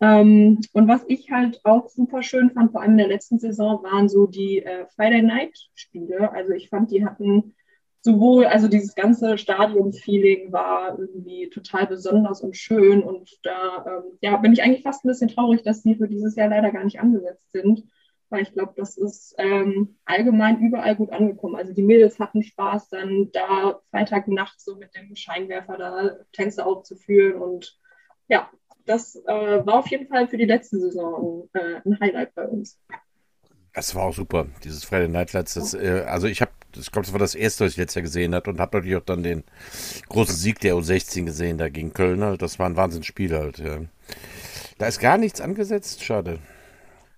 [0.00, 3.82] Ähm, und was ich halt auch super schön fand, vor allem in der letzten Saison,
[3.82, 6.32] waren so die äh, Friday Night Spiele.
[6.32, 7.54] Also ich fand, die hatten
[8.00, 13.02] sowohl, also dieses ganze Stadion-Feeling war irgendwie total besonders und schön.
[13.02, 16.34] Und da ähm, ja, bin ich eigentlich fast ein bisschen traurig, dass die für dieses
[16.34, 17.84] Jahr leider gar nicht angesetzt sind
[18.32, 21.56] weil ich glaube, das ist ähm, allgemein überall gut angekommen.
[21.56, 27.40] Also die Mädels hatten Spaß, dann da Freitagnacht so mit dem Scheinwerfer da Tänze aufzuführen
[27.40, 27.78] und
[28.28, 28.50] ja,
[28.86, 32.80] das äh, war auf jeden Fall für die letzte Saison äh, ein Highlight bei uns.
[33.74, 35.54] Das war auch super, dieses Friday Night Lights.
[35.54, 38.02] Das, äh, also ich habe, ich glaube, das war das erste, was ich letztes Jahr
[38.02, 39.44] gesehen habe und habe natürlich auch dann den
[40.08, 42.42] großen Sieg der U16 gesehen, da gegen Köln halt.
[42.42, 43.58] Das war ein Wahnsinnsspiel halt.
[43.58, 43.80] Ja.
[44.78, 46.38] Da ist gar nichts angesetzt, schade.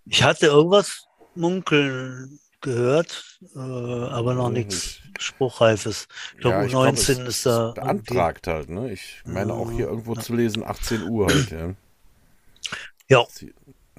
[0.07, 6.09] Ich hatte irgendwas munkeln gehört, äh, aber noch nichts Spruchreifes.
[6.35, 7.73] Ich glaube, ja, 19 glaub, ist da.
[7.73, 8.93] Beantragt halt, ne?
[8.93, 10.21] Ich meine auch hier irgendwo ja.
[10.21, 11.75] zu lesen, 18 Uhr halt, ja.
[13.09, 13.27] Ja.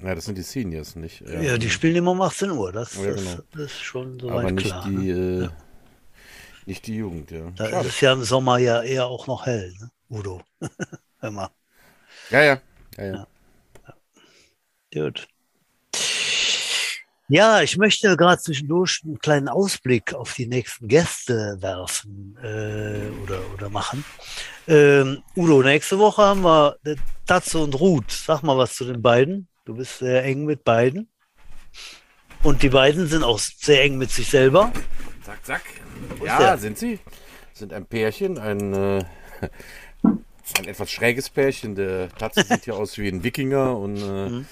[0.02, 1.22] Ja, das sind die Seniors, nicht?
[1.22, 3.14] Ja, ja die spielen immer um 18 Uhr, das, ja, genau.
[3.14, 4.84] das, das ist schon soweit Aber nicht klar.
[4.84, 5.44] Die, ne?
[5.44, 5.48] äh,
[6.66, 7.50] nicht die Jugend, ja.
[7.56, 7.88] Da Schade.
[7.88, 9.90] ist ja im Sommer ja eher auch noch hell, ne?
[10.10, 10.42] Udo.
[11.22, 11.50] Immer.
[12.30, 12.60] Ja, ja.
[12.98, 13.26] ja, ja.
[14.92, 15.28] Gut.
[17.28, 23.40] Ja, ich möchte gerade zwischendurch einen kleinen Ausblick auf die nächsten Gäste werfen äh, oder,
[23.52, 24.04] oder machen.
[24.68, 26.76] Ähm, Udo, nächste Woche haben wir
[27.26, 28.12] Tatze und Ruth.
[28.12, 29.48] Sag mal was zu den beiden.
[29.64, 31.08] Du bist sehr eng mit beiden.
[32.44, 34.72] Und die beiden sind auch sehr eng mit sich selber.
[35.24, 35.62] Zack, zack.
[36.24, 37.00] Ja, sind sie.
[37.52, 39.04] Sind ein Pärchen, ein, äh,
[40.04, 41.74] ein etwas schräges Pärchen.
[41.74, 44.46] Der Tatze sieht ja aus wie ein Wikinger und äh, mhm.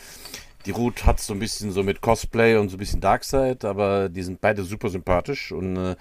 [0.67, 4.09] Die Ruth hat so ein bisschen so mit Cosplay und so ein bisschen Darkseid, aber
[4.09, 5.97] die sind beide super sympathisch und äh,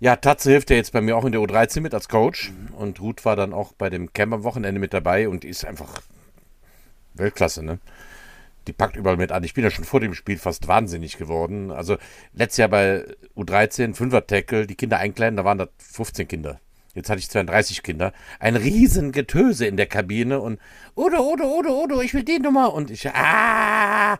[0.00, 2.74] ja, Tatze hilft ja jetzt bei mir auch in der U13 mit als Coach mhm.
[2.74, 6.00] und Ruth war dann auch bei dem Camp am Wochenende mit dabei und ist einfach
[7.14, 7.78] Weltklasse, ne?
[8.66, 9.44] die packt überall mit an.
[9.44, 11.70] Ich bin ja schon vor dem Spiel fast wahnsinnig geworden.
[11.70, 11.96] Also
[12.32, 13.04] letztes Jahr bei
[13.36, 16.60] U13, 5er Tackle, die Kinder einkleiden, da waren da 15 Kinder.
[16.94, 18.12] Jetzt hatte ich 32 Kinder.
[18.38, 20.60] Ein riesen Getöse in der Kabine und
[20.96, 22.72] Udo, Udo, Udo, Udo, ich will die Nummer.
[22.72, 24.18] Und ich, ah!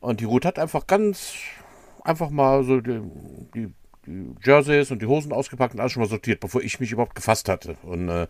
[0.00, 1.32] Und die Ruth hat einfach ganz,
[2.04, 3.00] einfach mal so die,
[3.54, 3.72] die,
[4.06, 7.14] die Jerseys und die Hosen ausgepackt und alles schon mal sortiert, bevor ich mich überhaupt
[7.14, 7.76] gefasst hatte.
[7.82, 8.26] Und äh,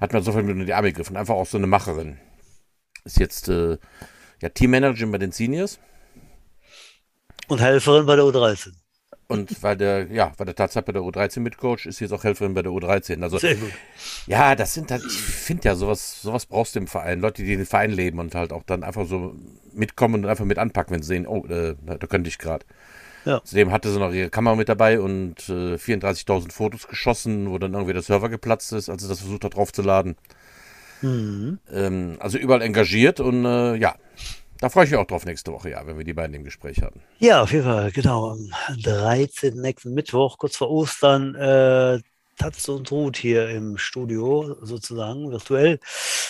[0.00, 1.16] hat mir sofort mit in die Arme gegriffen.
[1.16, 2.18] Einfach auch so eine Macherin.
[3.04, 3.78] Ist jetzt, äh,
[4.40, 5.80] ja, Teammanagerin bei den Seniors.
[7.48, 8.72] Und Helferin bei der U13.
[9.28, 12.54] Und weil der, ja, weil der Tatsache bei der U13 mitcoach, ist jetzt auch Helferin
[12.54, 13.22] bei der U13.
[13.22, 13.72] Also, Sehr gut.
[14.26, 17.20] Ja, das sind halt, ich finde ja, sowas, sowas brauchst du im Verein.
[17.20, 19.34] Leute, die den Verein leben und halt auch dann einfach so
[19.72, 22.64] mitkommen und einfach mit anpacken, wenn sie sehen, oh, äh, da könnte ich gerade.
[23.24, 23.42] Ja.
[23.42, 27.74] Zudem hatte sie noch ihre Kamera mit dabei und äh, 34.000 Fotos geschossen, wo dann
[27.74, 30.16] irgendwie der Server geplatzt ist, als sie das versucht hat draufzuladen.
[31.02, 31.58] Mhm.
[31.72, 33.96] Ähm, also überall engagiert und äh, ja,
[34.60, 36.82] da freue ich mich auch drauf nächste Woche, ja, wenn wir die beiden im Gespräch
[36.82, 37.02] hatten.
[37.18, 38.30] Ja, auf jeden Fall, genau.
[38.32, 38.50] Am
[38.82, 39.60] 13.
[39.60, 42.00] nächsten Mittwoch, kurz vor Ostern, äh,
[42.36, 45.80] Tatze und Ruth hier im Studio, sozusagen, virtuell.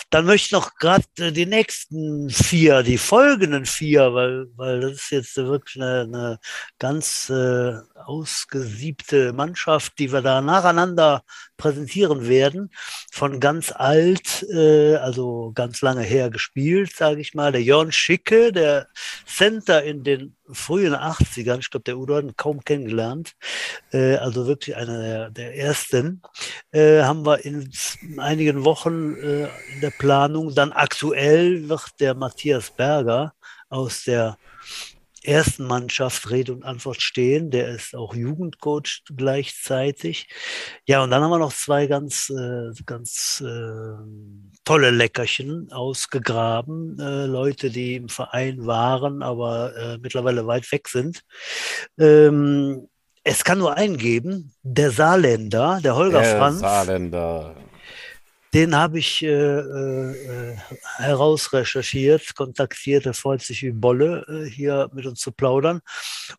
[0.09, 4.93] Dann möchte ich noch gerade äh, die nächsten vier, die folgenden vier, weil, weil das
[4.93, 6.39] ist jetzt wirklich eine, eine
[6.79, 11.23] ganz äh, ausgesiebte Mannschaft, die wir da nacheinander
[11.57, 12.71] präsentieren werden.
[13.11, 17.51] Von ganz alt, äh, also ganz lange her gespielt, sage ich mal.
[17.51, 18.87] Der Jörn Schicke, der
[19.25, 23.35] Center in den frühen 80ern, ich glaube, der Udo hat kaum kennengelernt,
[23.91, 26.21] äh, also wirklich einer der, der ersten,
[26.71, 27.69] äh, haben wir in
[28.17, 30.53] einigen Wochen äh, in der Planung.
[30.53, 33.33] Dann aktuell wird der Matthias Berger
[33.69, 34.37] aus der
[35.23, 37.51] ersten Mannschaft Rede und Antwort stehen.
[37.51, 40.27] Der ist auch Jugendcoach gleichzeitig.
[40.85, 43.97] Ja, und dann haben wir noch zwei ganz, äh, ganz äh,
[44.63, 46.99] tolle Leckerchen ausgegraben.
[46.99, 51.21] Äh, Leute, die im Verein waren, aber äh, mittlerweile weit weg sind.
[51.97, 52.87] Ähm,
[53.23, 56.59] es kann nur einen geben, der Saarländer, der Holger der Franz.
[56.59, 57.55] Saarländer.
[58.53, 60.55] Den habe ich äh, äh,
[60.97, 65.81] herausrecherchiert, kontaktiert, er freut sich wie Bolle, äh, hier mit uns zu plaudern.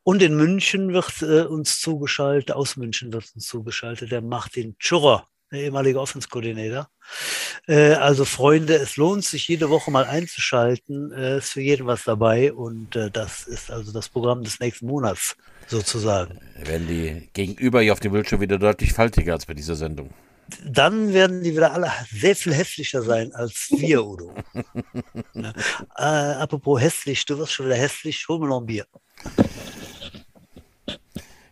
[0.04, 5.26] Und in München wird äh, uns zugeschaltet, aus München wird uns zugeschaltet, der Martin Tschurrer,
[5.52, 6.88] der ehemalige Offenskoordinator.
[7.66, 12.04] Äh, also Freunde, es lohnt sich jede Woche mal einzuschalten, äh, ist für jeden was
[12.04, 15.36] dabei und äh, das ist also das Programm des nächsten Monats
[15.66, 16.40] sozusagen.
[16.56, 20.10] Werden die gegenüber hier auf dem Bildschirm wieder deutlich faltiger als bei dieser Sendung
[20.64, 24.32] dann werden die wieder alle sehr viel hässlicher sein als wir, Udo.
[25.34, 25.52] ja.
[25.96, 28.86] äh, apropos hässlich, du wirst schon wieder hässlich, hol mir noch ein Bier.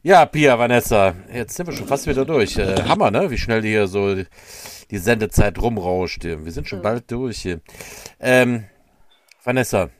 [0.02, 2.56] Ja, Pia, Vanessa, jetzt sind wir schon fast wieder durch.
[2.56, 3.28] Äh, Hammer, ne?
[3.30, 4.14] Wie schnell hier so
[4.90, 6.22] die Sendezeit rumrauscht.
[6.22, 7.60] Wir sind schon bald durch hier.
[8.20, 8.66] Ähm,
[9.42, 9.90] Vanessa,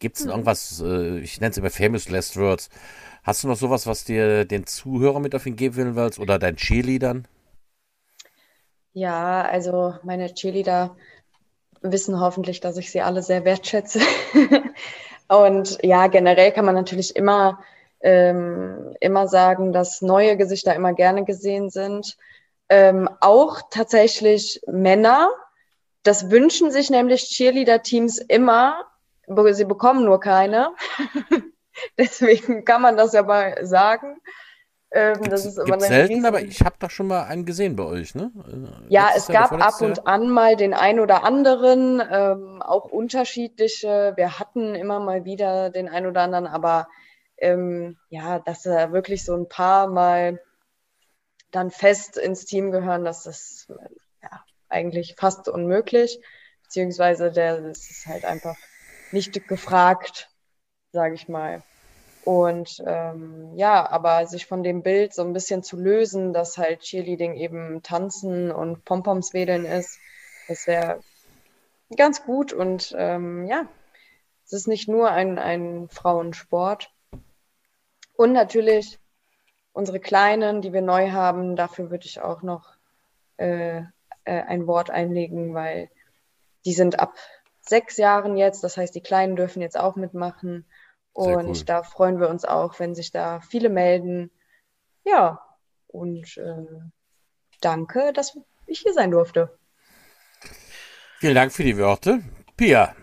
[0.00, 0.30] gibt es mhm.
[0.30, 2.68] irgendwas, äh, ich nenne es immer Famous Last Words.
[3.22, 6.56] Hast du noch sowas, was dir den Zuhörern mit auf den geben willst oder deinen
[6.56, 7.28] Cheerleadern?
[8.94, 10.96] Ja, also meine Cheerleader
[11.80, 14.00] wissen hoffentlich, dass ich sie alle sehr wertschätze.
[15.28, 17.62] Und ja, generell kann man natürlich immer,
[18.00, 22.18] ähm, immer sagen, dass neue Gesichter immer gerne gesehen sind.
[22.68, 25.30] Ähm, auch tatsächlich Männer.
[26.02, 28.84] Das wünschen sich nämlich Cheerleader-Teams immer.
[29.52, 30.72] Sie bekommen nur keine.
[31.98, 34.20] Deswegen kann man das ja mal sagen.
[34.94, 36.26] Ähm, das ist immer selten, riesen...
[36.26, 38.30] aber ich habe doch schon mal einen gesehen bei euch, ne?
[38.46, 42.84] Äh, ja, Letztes es gab ab und an mal den ein oder anderen, ähm, auch
[42.84, 44.12] unterschiedliche.
[44.16, 46.88] Wir hatten immer mal wieder den ein oder anderen, aber
[47.38, 50.40] ähm, ja, dass da wirklich so ein paar mal
[51.50, 53.68] dann fest ins Team gehören, das ist
[54.22, 56.20] ja, eigentlich fast unmöglich.
[56.64, 58.56] Beziehungsweise der ist halt einfach
[59.10, 60.30] nicht gefragt,
[60.92, 61.62] sage ich mal.
[62.24, 66.80] Und ähm, ja, aber sich von dem Bild so ein bisschen zu lösen, dass halt
[66.80, 69.98] Cheerleading eben tanzen und Pompoms wedeln ist,
[70.46, 71.00] das wäre
[71.96, 72.52] ganz gut.
[72.52, 73.66] Und ähm, ja,
[74.44, 76.92] Es ist nicht nur ein, ein Frauensport.
[78.16, 78.98] Und natürlich
[79.72, 82.74] unsere Kleinen, die wir neu haben, dafür würde ich auch noch
[83.38, 83.82] äh, äh,
[84.24, 85.90] ein Wort einlegen, weil
[86.64, 87.14] die sind ab
[87.60, 88.62] sechs Jahren jetzt.
[88.62, 90.66] Das heißt, die Kleinen dürfen jetzt auch mitmachen.
[91.12, 91.64] Und cool.
[91.66, 94.30] da freuen wir uns auch, wenn sich da viele melden.
[95.04, 95.40] Ja,
[95.88, 96.66] und äh,
[97.60, 99.58] danke, dass ich hier sein durfte.
[101.18, 102.22] Vielen Dank für die Worte.
[102.56, 102.94] Pia.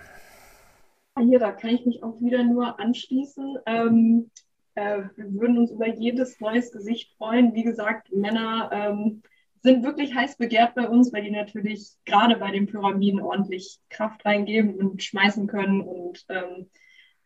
[1.17, 3.59] Hier, da kann ich mich auch wieder nur anschließen.
[3.65, 4.31] Ähm,
[4.75, 7.53] äh, wir würden uns über jedes neues Gesicht freuen.
[7.53, 9.21] Wie gesagt, Männer ähm,
[9.61, 14.25] sind wirklich heiß begehrt bei uns, weil die natürlich gerade bei den Pyramiden ordentlich Kraft
[14.25, 15.81] reingeben und schmeißen können.
[15.81, 16.69] Und ähm,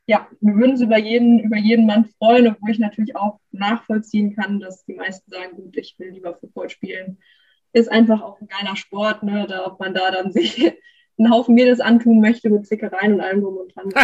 [0.05, 4.35] ja, wir würden uns über jeden, über jeden Mann freuen, obwohl ich natürlich auch nachvollziehen
[4.35, 7.19] kann, dass die meisten sagen, gut, ich will lieber Football spielen.
[7.71, 9.45] Ist einfach auch ein geiler Sport, ne?
[9.47, 10.73] da, ob man da dann sich
[11.17, 13.89] einen Haufen Mädels antun möchte mit Zickereien und allem drum und dran.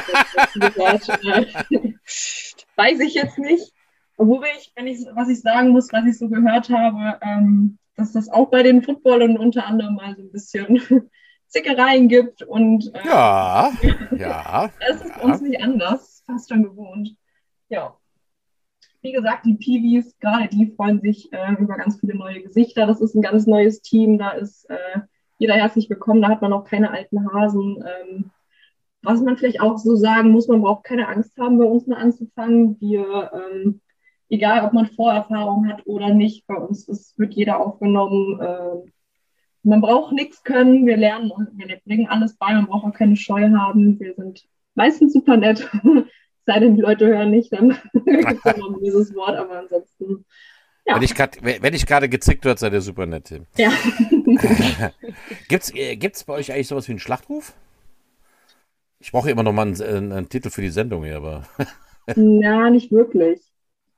[1.33, 1.93] äh,
[2.75, 3.73] weiß ich jetzt nicht.
[4.15, 8.13] Obwohl ich, wenn ich, was ich sagen muss, was ich so gehört habe, ähm, dass
[8.13, 11.09] das auch bei den Footballern unter anderem mal so ein bisschen
[11.49, 13.71] Zickereien gibt und äh, ja,
[14.15, 14.69] ja.
[14.79, 15.23] Das ist ja.
[15.23, 17.15] uns nicht anders, fast schon gewohnt.
[17.67, 17.95] Ja.
[19.01, 22.85] Wie gesagt, die Peewees, gerade die freuen sich äh, über ganz viele neue Gesichter.
[22.85, 24.99] Das ist ein ganz neues Team, da ist äh,
[25.37, 27.83] jeder herzlich willkommen, da hat man auch keine alten Hasen.
[27.83, 28.31] Ähm,
[29.01, 31.95] was man vielleicht auch so sagen muss, man braucht keine Angst haben, bei uns mal
[31.95, 32.79] anzufangen.
[32.81, 33.81] Wir, ähm,
[34.29, 38.39] egal ob man Vorerfahrung hat oder nicht, bei uns ist, wird jeder aufgenommen.
[38.41, 38.91] Äh,
[39.63, 43.15] man braucht nichts können, wir lernen und wir bringen alles bei, man braucht auch keine
[43.15, 43.99] Scheu haben.
[43.99, 44.45] Wir sind
[44.75, 45.69] meistens super nett.
[46.45, 50.25] Sei denn, die Leute hören nicht, dann gibt es noch dieses Wort, aber ansonsten.
[50.85, 50.95] Ja.
[50.95, 53.29] Wenn ich gerade wenn ich gerade gezickt wird, seid ihr super nett.
[53.57, 53.71] Ja.
[55.47, 57.53] gibt's, äh, gibt's bei euch eigentlich sowas wie einen Schlachtruf?
[58.99, 61.43] Ich brauche immer noch mal einen, äh, einen, Titel für die Sendung hier, aber.
[62.15, 63.41] ja, nicht wirklich.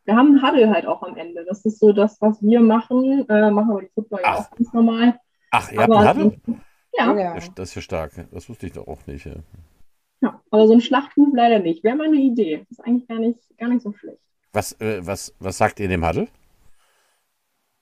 [0.03, 1.45] Wir haben einen Huddle halt auch am Ende.
[1.45, 3.26] Das ist so das, was wir machen.
[3.30, 5.18] Äh, machen aber die Football ja auch ganz normal.
[5.52, 6.62] Ach, ihr habt einen Huddle?
[6.93, 7.18] Ja.
[7.18, 7.34] ja.
[7.56, 8.14] Das ist ja stark.
[8.32, 9.26] Das wusste ich doch auch nicht.
[9.26, 9.36] Ja.
[10.22, 11.84] ja, aber so ein Schlachtruf leider nicht.
[11.84, 12.66] Wäre mal eine Idee.
[12.70, 14.20] Das ist eigentlich gar nicht, gar nicht so schlecht.
[14.54, 16.28] Was, äh, was, was sagt ihr in dem Huddle?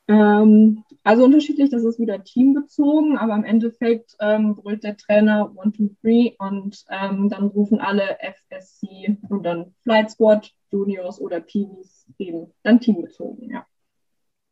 [0.07, 5.76] Ähm, also unterschiedlich, das ist wieder teambezogen, aber im Endeffekt ähm, brüllt der Trainer 1,
[5.76, 12.07] 2, 3 und ähm, dann rufen alle FSC und dann Flight Squad, Juniors oder Peewees
[12.17, 13.65] eben dann teambezogen, ja.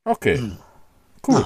[0.03, 0.57] Okay, hm.
[1.28, 1.43] cool.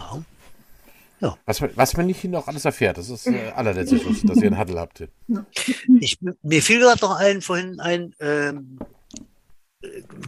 [1.21, 1.37] Ja.
[1.45, 4.59] Was, was man nicht noch alles erfährt, das ist äh, allerletzte Schluss, dass ihr einen
[4.59, 5.03] Huddle habt.
[5.99, 8.79] Ich, mir fiel gerade noch ein, vorhin ein ähm,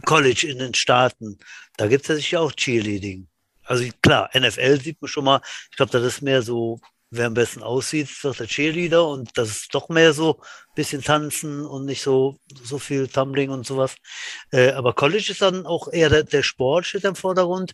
[0.04, 1.38] College in den Staaten.
[1.76, 3.26] Da gibt es ja sicher auch Cheerleading.
[3.64, 5.40] Also klar, NFL sieht man schon mal,
[5.70, 6.80] ich glaube, das ist mehr so,
[7.10, 10.74] wer am besten aussieht, ist doch der Cheerleader und das ist doch mehr so ein
[10.76, 13.96] bisschen tanzen und nicht so, so viel Tumbling und sowas.
[14.52, 17.72] Äh, aber College ist dann auch eher der, der Sport steht im Vordergrund.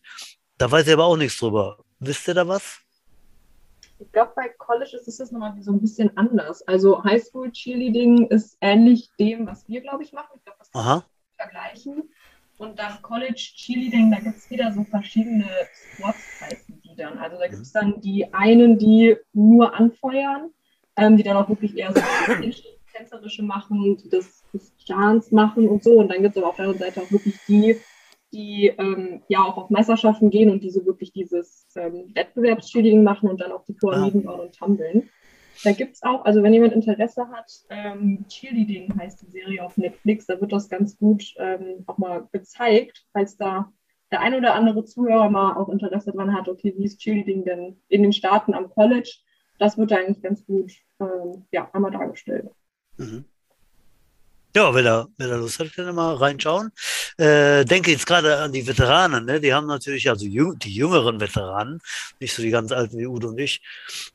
[0.57, 1.85] Da weiß ich aber auch nichts drüber.
[1.99, 2.81] Wisst ihr da was?
[4.01, 6.63] Ich glaube, bei College ist es nochmal so ein bisschen anders.
[6.67, 10.31] Also Highschool Cheerleading ist ähnlich dem, was wir, glaube ich, machen.
[10.37, 11.03] Ich glaube, das kann man
[11.37, 12.11] vergleichen.
[12.57, 17.19] Und dann College Cheerleading, da gibt es wieder so verschiedene Sports, heißen die dann.
[17.19, 20.51] Also da gibt es dann die einen, die nur anfeuern,
[20.97, 25.69] ähm, die dann auch wirklich eher so das Tänzerische machen, die das, das Chance machen
[25.69, 25.93] und so.
[25.93, 27.77] Und dann gibt es aber auf der anderen Seite auch wirklich die,
[28.33, 33.41] die ähm, ja auch auf Meisterschaften gehen und diese wirklich dieses ähm, Wettbewerbscheerleading machen und
[33.41, 35.09] dann auch die Pyramiden bauen und tummeln.
[35.63, 39.77] Da gibt es auch, also wenn jemand Interesse hat, ähm, Cheerleading heißt die Serie auf
[39.77, 43.71] Netflix, da wird das ganz gut ähm, auch mal gezeigt, falls da
[44.11, 47.81] der ein oder andere Zuhörer mal auch Interesse dran hat, okay, wie ist Cheerleading denn
[47.89, 49.19] in den Staaten am College?
[49.59, 52.49] Das wird da eigentlich ganz gut ähm, ja, einmal dargestellt.
[52.97, 53.25] Mhm.
[54.55, 56.73] Ja, wenn er, wenn er Lust hat, kann er mal reinschauen.
[57.19, 59.41] Äh, denke jetzt gerade an die Veteranen, ne?
[59.41, 61.81] Die haben natürlich, also jüng, die jüngeren Veteranen,
[62.19, 63.63] nicht so die ganz alten wie Udo und ich,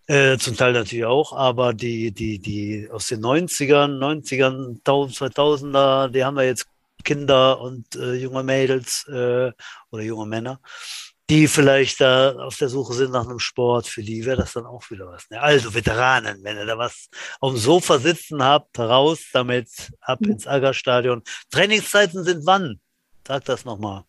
[0.08, 6.26] äh, zum Teil natürlich auch, aber die, die, die aus den 90ern, 90ern, 2000er, die
[6.26, 6.68] haben ja jetzt
[7.06, 9.52] Kinder und äh, junge Mädels äh,
[9.92, 10.60] oder junge Männer
[11.30, 14.66] die vielleicht da auf der Suche sind nach einem Sport, für die wäre das dann
[14.66, 15.30] auch wieder was.
[15.30, 15.42] Ne?
[15.42, 17.10] Also Veteranen, wenn ihr da was
[17.40, 19.70] auf dem Sofa sitzen habt, raus damit,
[20.02, 20.32] ab mhm.
[20.32, 21.24] ins Aggerstadion.
[21.50, 22.80] Trainingszeiten sind wann?
[23.28, 24.04] Sag das nochmal.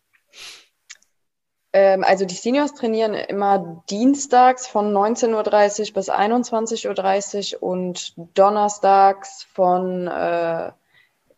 [1.73, 9.47] Ähm, also die Seniors trainieren immer dienstags von 19.30 Uhr bis 21.30 Uhr und donnerstags
[9.53, 10.71] von äh,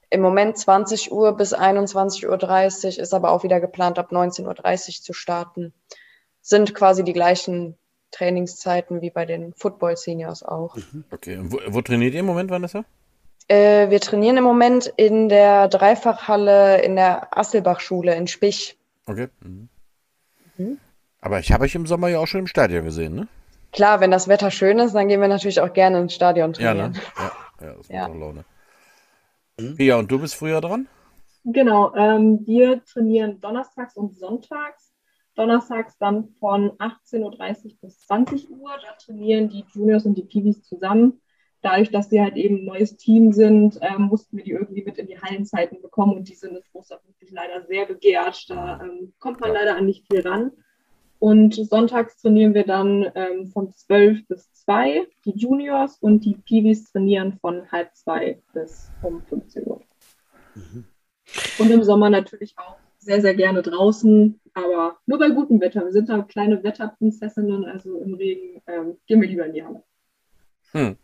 [0.10, 5.04] im Moment 20 Uhr bis 21.30 Uhr, ist aber auch wieder geplant, ab 19.30 Uhr
[5.04, 5.74] zu starten.
[6.42, 7.78] Sind quasi die gleichen
[8.12, 10.76] Trainingszeiten wie bei den Football Seniors auch.
[10.76, 11.04] Mhm.
[11.12, 12.86] Okay, wo, wo trainiert ihr im Moment, Vanessa?
[13.48, 18.78] Äh, wir trainieren im Moment in der Dreifachhalle in der Asselbach-Schule in Spich.
[19.06, 19.28] Okay.
[19.42, 19.70] Mhm.
[20.58, 20.78] Mhm.
[21.22, 23.28] Aber ich habe euch im Sommer ja auch schon im Stadion gesehen, ne?
[23.72, 26.78] Klar, wenn das Wetter schön ist, dann gehen wir natürlich auch gerne ins Stadion trainieren.
[26.78, 27.32] Ja, ne?
[27.60, 28.08] ja, ja das macht ja.
[28.08, 28.46] auch Laune.
[29.60, 29.76] Mhm.
[29.76, 30.88] Pia, und du bist früher dran?
[31.46, 34.94] Genau, ähm, wir trainieren donnerstags und sonntags.
[35.36, 38.72] Donnerstags dann von 18.30 Uhr bis 20 Uhr.
[38.82, 41.22] Da trainieren die Juniors und die Kiwis zusammen.
[41.62, 44.98] Dadurch, dass sie halt eben ein neues Team sind, ähm, mussten wir die irgendwie mit
[44.98, 48.50] in die Hallenzeiten bekommen und die sind in Trostorf wirklich leider sehr begehrt.
[48.50, 50.52] Da ähm, kommt man leider an nicht viel ran.
[51.20, 56.92] Und sonntags trainieren wir dann ähm, von 12 bis 2 die Juniors und die Piwis
[56.92, 59.82] trainieren von halb zwei bis um 15 Uhr.
[60.56, 60.86] Mhm.
[61.60, 65.84] Und im Sommer natürlich auch sehr, sehr gerne draußen, aber nur bei gutem Wetter.
[65.84, 69.84] Wir sind da kleine Wetterprinzessinnen, also im Regen ähm, gehen wir lieber in die Halle.
[70.72, 70.98] Hm.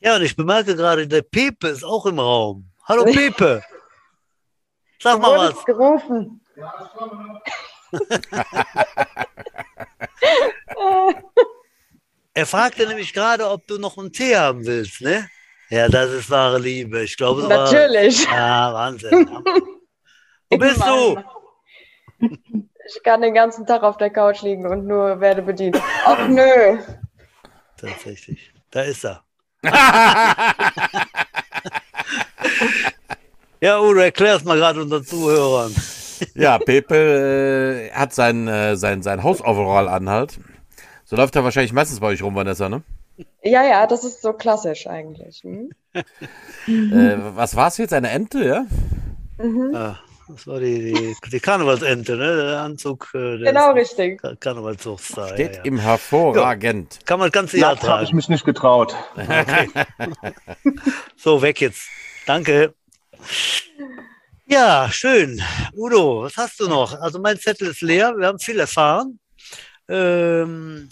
[0.00, 2.64] Ja, und ich bemerke gerade, der Pepe ist auch im Raum.
[2.84, 3.62] Hallo Pepe.
[5.00, 5.64] Sag mal was.
[5.64, 6.40] gerufen.
[12.34, 15.28] Er fragte nämlich gerade, ob du noch einen Tee haben willst, ne?
[15.70, 17.02] Ja, das ist wahre Liebe.
[17.02, 18.26] Ich glaube, es Natürlich.
[18.26, 19.28] War, ja, Wahnsinn.
[20.50, 21.22] Wo bist du?
[22.20, 25.78] Ich kann den ganzen Tag auf der Couch liegen und nur werde bedient.
[26.06, 26.78] Ach nö.
[27.76, 28.50] Tatsächlich.
[28.70, 29.22] Da ist er.
[33.60, 35.74] ja, Udo, erklär es mal gerade unseren Zuhörern.
[36.34, 40.38] Ja, Pepe äh, hat sein, äh, sein, sein Hausoverall anhalt.
[41.04, 42.82] So läuft er wahrscheinlich meistens bei euch rum, Vanessa, ne?
[43.42, 45.42] Ja, ja, das ist so klassisch eigentlich.
[45.42, 45.70] Hm?
[45.94, 47.92] äh, was war es jetzt?
[47.92, 48.66] Eine Ente, ja?
[49.38, 49.74] Mhm.
[49.74, 49.98] Ah,
[50.28, 52.36] das war die, die, die Karnevalsente, ne?
[52.36, 53.08] Der Anzug.
[53.14, 54.20] Äh, der genau, richtig.
[54.40, 55.00] Karnevalszug.
[55.00, 55.62] Steht ja, ja.
[55.64, 56.94] im hervorragend.
[56.94, 57.92] Ja, kann man das ganze Jahr tragen.
[57.92, 58.94] habe ich mich nicht getraut.
[59.16, 59.68] Okay.
[61.16, 61.88] so, weg jetzt.
[62.26, 62.74] Danke.
[64.50, 65.42] Ja, schön.
[65.74, 66.98] Udo, was hast du noch?
[67.02, 68.14] Also mein Zettel ist leer.
[68.16, 69.18] Wir haben viel erfahren.
[69.88, 70.88] Ähm,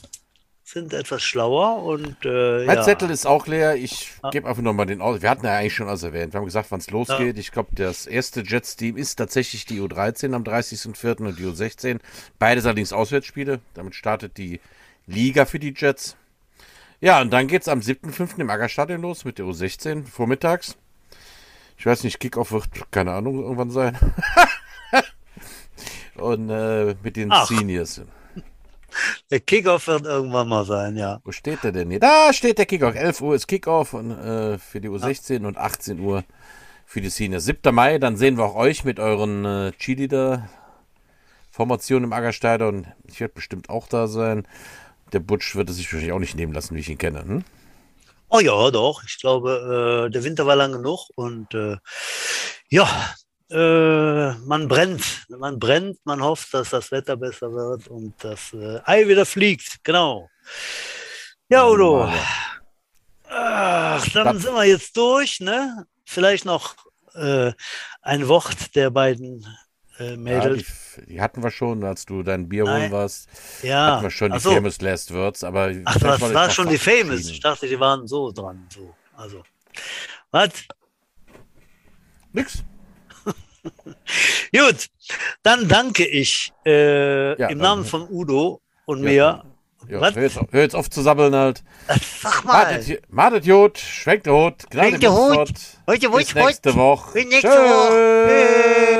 [0.63, 2.83] sind etwas schlauer und äh, mein ja.
[2.83, 3.75] Zettel ist auch leer.
[3.77, 4.29] Ich ah.
[4.29, 5.23] gebe einfach nochmal den aus.
[5.23, 6.35] Wir hatten ja eigentlich schon alles erwähnt.
[6.35, 7.37] Wir haben gesagt, wann es losgeht.
[7.37, 7.41] Ja.
[7.41, 11.25] Ich glaube, das erste Jets-Team ist tatsächlich die U13 am 30.04.
[11.25, 12.01] und die U16.
[12.39, 13.61] Beides allerdings Auswärtsspiele.
[13.73, 14.61] Damit startet die
[15.07, 16.17] Liga für die Jets.
[17.01, 18.39] Ja, und dann geht es am 7.05.
[18.39, 20.77] im Aggerstadion los mit der U16 vormittags.
[21.79, 23.99] Ich weiß nicht, Kickoff wird, keine Ahnung, irgendwann sein.
[26.17, 27.47] und äh, mit den Ach.
[27.47, 28.03] Seniors.
[29.31, 31.21] Der Kickoff wird irgendwann mal sein, ja.
[31.25, 32.01] Wo steht der denn hier?
[32.01, 32.95] Da steht der Kickoff.
[32.95, 35.49] 11 Uhr ist Kickoff und, äh, für die U16 ja.
[35.49, 36.25] und 18 Uhr
[36.87, 37.45] für die Seniors.
[37.45, 37.75] 7.
[37.75, 42.87] Mai, dann sehen wir auch euch mit euren äh, Cheerleader-Formationen im Aggerstadion.
[43.07, 44.47] Ich werde bestimmt auch da sein.
[45.13, 47.21] Der Butch wird es sich wahrscheinlich auch nicht nehmen lassen, wie ich ihn kenne.
[47.21, 47.45] Hm?
[48.29, 49.03] Oh ja, doch.
[49.05, 51.77] Ich glaube, äh, der Winter war lang genug und äh,
[52.69, 52.89] ja,
[53.51, 55.27] äh, man brennt.
[55.29, 59.79] Man brennt, man hofft, dass das Wetter besser wird und das äh, Ei wieder fliegt.
[59.85, 60.29] Genau.
[61.49, 62.11] Ja, Udo.
[63.29, 65.87] Ach, dann sind wir jetzt durch, ne?
[66.05, 66.75] Vielleicht noch
[67.15, 67.53] äh,
[68.03, 69.47] ein Wort der beiden
[69.99, 70.97] äh, Mädels.
[70.97, 73.29] Ja, die, die, hatten wir schon, als du dein Bier holen warst.
[73.63, 73.93] Ja.
[73.93, 74.53] Hatten wir schon die so.
[74.53, 75.73] Famous Last Words, aber.
[75.85, 77.29] Ach, das war schon die Famous.
[77.29, 78.67] Ich dachte, die waren so dran.
[78.73, 78.95] So.
[79.17, 79.43] Also.
[80.31, 80.51] Was?
[82.33, 82.63] Nix.
[84.53, 84.89] Gut,
[85.43, 89.45] dann danke ich äh, ja, im Namen von Udo und ja, mir.
[89.89, 91.63] Ja, hör, jetzt, hör, jetzt, auf zu sabbeln halt.
[92.21, 92.81] Sag mal.
[93.09, 95.53] Madet Jod, schwenkt Hut, gerade der Hut.
[95.87, 97.13] Heute, Bis nächste Woche.
[97.13, 98.96] Bis nächste Woche.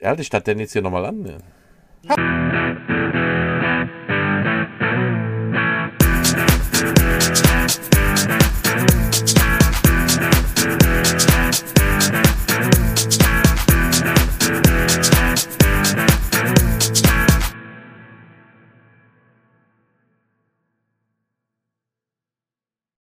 [0.00, 1.24] Ja, die Stadt denn jetzt hier nochmal an.
[1.24, 1.38] Ja.